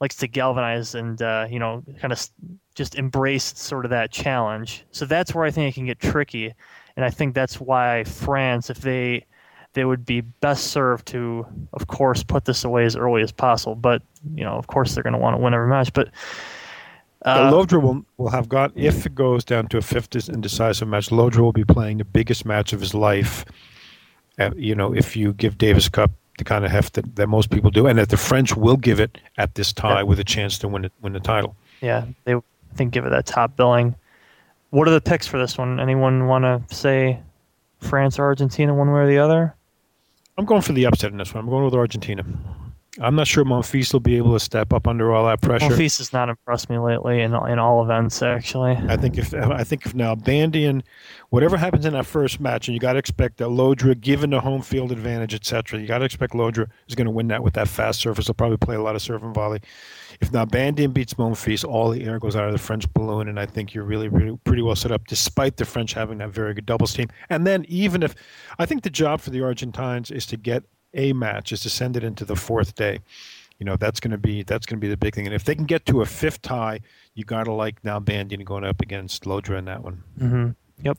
likes 0.00 0.16
to 0.16 0.26
galvanize 0.26 0.96
and 0.96 1.22
uh, 1.22 1.46
you 1.48 1.60
know 1.60 1.84
kind 2.00 2.12
of 2.12 2.28
just 2.74 2.96
embrace 2.96 3.56
sort 3.56 3.84
of 3.84 3.92
that 3.92 4.10
challenge. 4.10 4.84
So 4.90 5.06
that's 5.06 5.32
where 5.32 5.44
I 5.44 5.52
think 5.52 5.72
it 5.72 5.76
can 5.76 5.86
get 5.86 6.00
tricky, 6.00 6.54
and 6.96 7.04
I 7.04 7.10
think 7.10 7.34
that's 7.34 7.60
why 7.60 8.04
France, 8.04 8.70
if 8.70 8.78
they 8.80 9.24
they 9.72 9.84
would 9.84 10.06
be 10.06 10.20
best 10.20 10.68
served 10.68 11.06
to, 11.08 11.44
of 11.72 11.88
course, 11.88 12.22
put 12.22 12.44
this 12.44 12.62
away 12.64 12.84
as 12.84 12.94
early 12.94 13.22
as 13.22 13.32
possible. 13.32 13.74
But 13.74 14.02
you 14.34 14.44
know, 14.44 14.52
of 14.54 14.66
course, 14.68 14.94
they're 14.94 15.02
going 15.02 15.14
to 15.14 15.18
want 15.18 15.36
to 15.36 15.42
win 15.42 15.52
every 15.54 15.68
match. 15.68 15.92
But 15.92 16.08
Uh, 17.22 17.50
Llodra 17.50 17.80
will, 17.82 18.04
will 18.18 18.28
have 18.30 18.48
got, 18.50 18.70
if 18.76 19.06
it 19.06 19.14
goes 19.14 19.44
down 19.44 19.66
to 19.68 19.78
a 19.78 19.80
fifth 19.82 20.14
and 20.28 20.42
decisive 20.42 20.86
match, 20.88 21.08
Llodra 21.08 21.38
will 21.38 21.52
be 21.54 21.64
playing 21.64 21.96
the 21.98 22.04
biggest 22.04 22.44
match 22.44 22.72
of 22.74 22.80
his 22.80 22.92
life. 22.94 23.44
Uh, 24.38 24.50
you 24.56 24.74
know, 24.74 24.94
if 24.94 25.16
you 25.16 25.32
give 25.32 25.56
Davis 25.56 25.88
Cup 25.88 26.10
the 26.38 26.44
kind 26.44 26.64
of 26.66 26.70
heft 26.70 26.94
that, 26.94 27.16
that 27.16 27.28
most 27.28 27.48
people 27.50 27.70
do, 27.70 27.86
and 27.86 27.98
that 27.98 28.10
the 28.10 28.16
French 28.18 28.54
will 28.56 28.76
give 28.76 29.00
it 29.00 29.18
at 29.38 29.54
this 29.54 29.72
tie 29.72 29.98
Yeah. 29.98 30.02
with 30.02 30.18
a 30.20 30.24
chance 30.24 30.58
to 30.58 30.68
win 30.68 30.84
it, 30.84 30.92
win 31.00 31.14
the 31.14 31.20
title. 31.20 31.56
yeah, 31.80 32.04
they 32.24 32.34
I 32.34 32.42
think 32.76 32.92
give 32.92 33.06
it 33.06 33.10
that 33.10 33.24
top 33.26 33.56
billing. 33.56 33.94
What 34.74 34.88
are 34.88 34.90
the 34.90 35.00
picks 35.00 35.24
for 35.24 35.38
this 35.38 35.56
one? 35.56 35.78
Anyone 35.78 36.26
want 36.26 36.42
to 36.42 36.74
say 36.74 37.20
France 37.78 38.18
or 38.18 38.24
Argentina, 38.24 38.74
one 38.74 38.90
way 38.90 39.02
or 39.02 39.06
the 39.06 39.18
other? 39.18 39.54
I'm 40.36 40.44
going 40.46 40.62
for 40.62 40.72
the 40.72 40.84
upset 40.86 41.12
in 41.12 41.16
this 41.16 41.32
one. 41.32 41.44
I'm 41.44 41.48
going 41.48 41.64
with 41.64 41.74
Argentina. 41.74 42.24
I'm 43.00 43.16
not 43.16 43.26
sure 43.26 43.44
Monfils 43.44 43.92
will 43.92 44.00
be 44.00 44.16
able 44.16 44.32
to 44.34 44.40
step 44.40 44.72
up 44.72 44.86
under 44.86 45.12
all 45.12 45.26
that 45.26 45.40
pressure. 45.40 45.66
Monfils 45.66 45.98
has 45.98 46.12
not 46.12 46.28
impressed 46.28 46.70
me 46.70 46.78
lately 46.78 47.20
in 47.20 47.34
in 47.34 47.58
all 47.58 47.82
events. 47.82 48.22
Actually, 48.22 48.76
I 48.88 48.96
think 48.96 49.18
if 49.18 49.34
I 49.34 49.64
think 49.64 49.84
if 49.84 49.94
Nalbandian, 49.94 50.82
whatever 51.30 51.56
happens 51.56 51.84
in 51.86 51.92
that 51.94 52.06
first 52.06 52.40
match, 52.40 52.68
and 52.68 52.74
you 52.74 52.80
got 52.80 52.92
to 52.92 52.98
expect 52.98 53.38
that 53.38 53.48
Llodra, 53.48 54.00
given 54.00 54.30
the 54.30 54.40
home 54.40 54.62
field 54.62 54.92
advantage, 54.92 55.34
etc., 55.34 55.80
you 55.80 55.86
got 55.86 55.98
to 55.98 56.04
expect 56.04 56.34
Llodra 56.34 56.68
is 56.88 56.94
going 56.94 57.06
to 57.06 57.10
win 57.10 57.28
that 57.28 57.42
with 57.42 57.54
that 57.54 57.68
fast 57.68 58.00
surface. 58.00 58.26
He'll 58.26 58.34
probably 58.34 58.58
play 58.58 58.76
a 58.76 58.82
lot 58.82 58.94
of 58.94 59.02
serve 59.02 59.24
and 59.24 59.34
volley. 59.34 59.60
If 60.20 60.30
Nalbandian 60.30 60.94
beats 60.94 61.14
Monfils, 61.14 61.64
all 61.64 61.90
the 61.90 62.04
air 62.04 62.20
goes 62.20 62.36
out 62.36 62.46
of 62.46 62.52
the 62.52 62.58
French 62.58 62.92
balloon, 62.92 63.28
and 63.28 63.40
I 63.40 63.46
think 63.46 63.74
you're 63.74 63.84
really, 63.84 64.08
really 64.08 64.38
pretty 64.44 64.62
well 64.62 64.76
set 64.76 64.92
up, 64.92 65.06
despite 65.08 65.56
the 65.56 65.64
French 65.64 65.94
having 65.94 66.18
that 66.18 66.30
very 66.30 66.54
good 66.54 66.66
doubles 66.66 66.94
team. 66.94 67.08
And 67.28 67.46
then 67.46 67.64
even 67.68 68.02
if 68.02 68.14
I 68.58 68.66
think 68.66 68.84
the 68.84 68.90
job 68.90 69.20
for 69.20 69.30
the 69.30 69.42
Argentines 69.42 70.12
is 70.12 70.26
to 70.26 70.36
get 70.36 70.62
a 70.94 71.12
match, 71.12 71.52
is 71.52 71.60
to 71.62 71.70
send 71.70 71.96
it 71.96 72.04
into 72.04 72.24
the 72.24 72.36
fourth 72.36 72.74
day. 72.74 73.00
You 73.58 73.66
know 73.66 73.76
that's 73.76 74.00
going 74.00 74.10
to 74.10 74.18
be 74.18 74.42
that's 74.42 74.66
going 74.66 74.78
to 74.78 74.84
be 74.84 74.88
the 74.88 74.96
big 74.96 75.14
thing. 75.14 75.26
And 75.26 75.34
if 75.34 75.44
they 75.44 75.54
can 75.54 75.64
get 75.66 75.86
to 75.86 76.02
a 76.02 76.06
fifth 76.06 76.42
tie, 76.42 76.80
you 77.14 77.24
got 77.24 77.44
to 77.44 77.52
like 77.52 77.82
Nalbandian 77.82 78.44
going 78.44 78.64
up 78.64 78.80
against 78.82 79.24
Llodra 79.24 79.58
in 79.58 79.64
that 79.66 79.82
one. 79.82 80.02
hmm 80.18 80.48
Yep. 80.82 80.98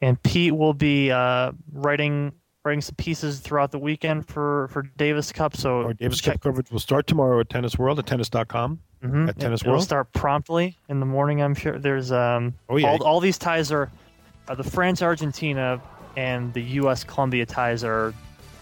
And 0.00 0.20
Pete 0.22 0.54
will 0.56 0.74
be 0.74 1.10
uh, 1.10 1.52
writing 1.72 2.32
writing 2.64 2.80
some 2.80 2.96
pieces 2.96 3.38
throughout 3.40 3.70
the 3.70 3.78
weekend 3.78 4.26
for, 4.28 4.68
for 4.68 4.82
Davis 4.96 5.32
Cup. 5.32 5.56
So 5.56 5.82
Our 5.84 5.94
Davis 5.94 6.20
check, 6.20 6.34
Cup 6.34 6.42
coverage 6.42 6.70
will 6.70 6.80
start 6.80 7.06
tomorrow 7.06 7.40
at 7.40 7.48
Tennis 7.48 7.78
World 7.78 7.98
at 7.98 8.06
tennis.com. 8.06 8.80
Mhm. 9.02 9.28
at 9.28 9.38
Tennis 9.38 9.62
It'll 9.62 9.80
start 9.80 10.12
promptly 10.12 10.76
in 10.88 10.98
the 10.98 11.06
morning. 11.06 11.40
I'm 11.40 11.54
sure 11.54 11.78
there's 11.78 12.10
um 12.10 12.54
Oh, 12.68 12.76
yeah. 12.76 12.88
all, 12.88 13.02
all 13.04 13.20
these 13.20 13.38
ties 13.38 13.70
are, 13.70 13.90
are 14.48 14.56
the 14.56 14.64
France 14.64 15.02
Argentina 15.02 15.80
and 16.16 16.52
the 16.52 16.62
U.S. 16.62 17.04
Colombia 17.04 17.46
ties 17.46 17.84
are 17.84 18.12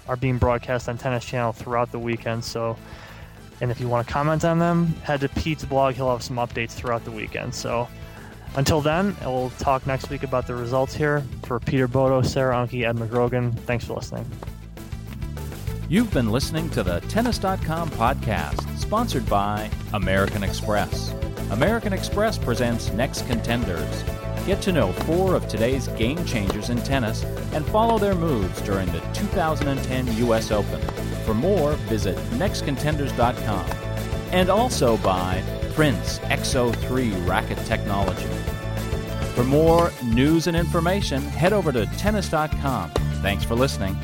are 0.08 0.16
being 0.16 0.38
broadcast 0.38 0.88
on 0.88 0.98
Tennis 0.98 1.24
Channel 1.24 1.52
throughout 1.52 1.92
the 1.92 1.98
weekend. 1.98 2.44
So. 2.44 2.76
And 3.60 3.70
if 3.70 3.80
you 3.80 3.88
want 3.88 4.06
to 4.06 4.12
comment 4.12 4.44
on 4.44 4.58
them, 4.58 4.88
head 5.02 5.20
to 5.20 5.30
Pete's 5.30 5.64
blog. 5.64 5.94
He'll 5.94 6.10
have 6.10 6.22
some 6.22 6.36
updates 6.36 6.72
throughout 6.72 7.06
the 7.06 7.10
weekend. 7.10 7.54
So 7.54 7.88
until 8.56 8.80
then, 8.80 9.16
we'll 9.22 9.50
talk 9.58 9.86
next 9.86 10.10
week 10.10 10.22
about 10.22 10.46
the 10.46 10.54
results 10.54 10.94
here. 10.94 11.22
For 11.44 11.60
Peter 11.60 11.86
Bodo, 11.88 12.22
Sarah 12.22 12.54
Unke, 12.54 12.86
Ed 12.86 12.96
McGrogan, 12.96 13.54
thanks 13.60 13.84
for 13.84 13.94
listening. 13.94 14.30
You've 15.88 16.12
been 16.12 16.30
listening 16.30 16.68
to 16.70 16.82
the 16.82 17.00
Tennis.com 17.02 17.90
podcast, 17.90 18.76
sponsored 18.76 19.26
by 19.28 19.70
American 19.92 20.42
Express. 20.42 21.14
American 21.50 21.92
Express 21.92 22.38
presents 22.38 22.90
Next 22.92 23.26
Contenders. 23.26 24.02
Get 24.46 24.62
to 24.62 24.70
know 24.72 24.92
four 24.92 25.34
of 25.34 25.48
today's 25.48 25.88
game 25.88 26.24
changers 26.24 26.70
in 26.70 26.78
tennis 26.78 27.24
and 27.52 27.66
follow 27.66 27.98
their 27.98 28.14
moves 28.14 28.62
during 28.62 28.86
the 28.92 29.00
2010 29.12 30.16
U.S. 30.18 30.52
Open. 30.52 30.80
For 31.24 31.34
more, 31.34 31.72
visit 31.88 32.16
nextcontenders.com. 32.30 33.66
And 34.30 34.48
also 34.48 34.98
by 34.98 35.42
Prince 35.74 36.20
XO3 36.20 37.28
Racket 37.28 37.58
Technology. 37.66 38.28
For 39.34 39.42
more 39.42 39.90
news 40.04 40.46
and 40.46 40.56
information, 40.56 41.22
head 41.22 41.52
over 41.52 41.72
to 41.72 41.84
tennis.com. 41.98 42.90
Thanks 43.22 43.42
for 43.42 43.56
listening. 43.56 43.96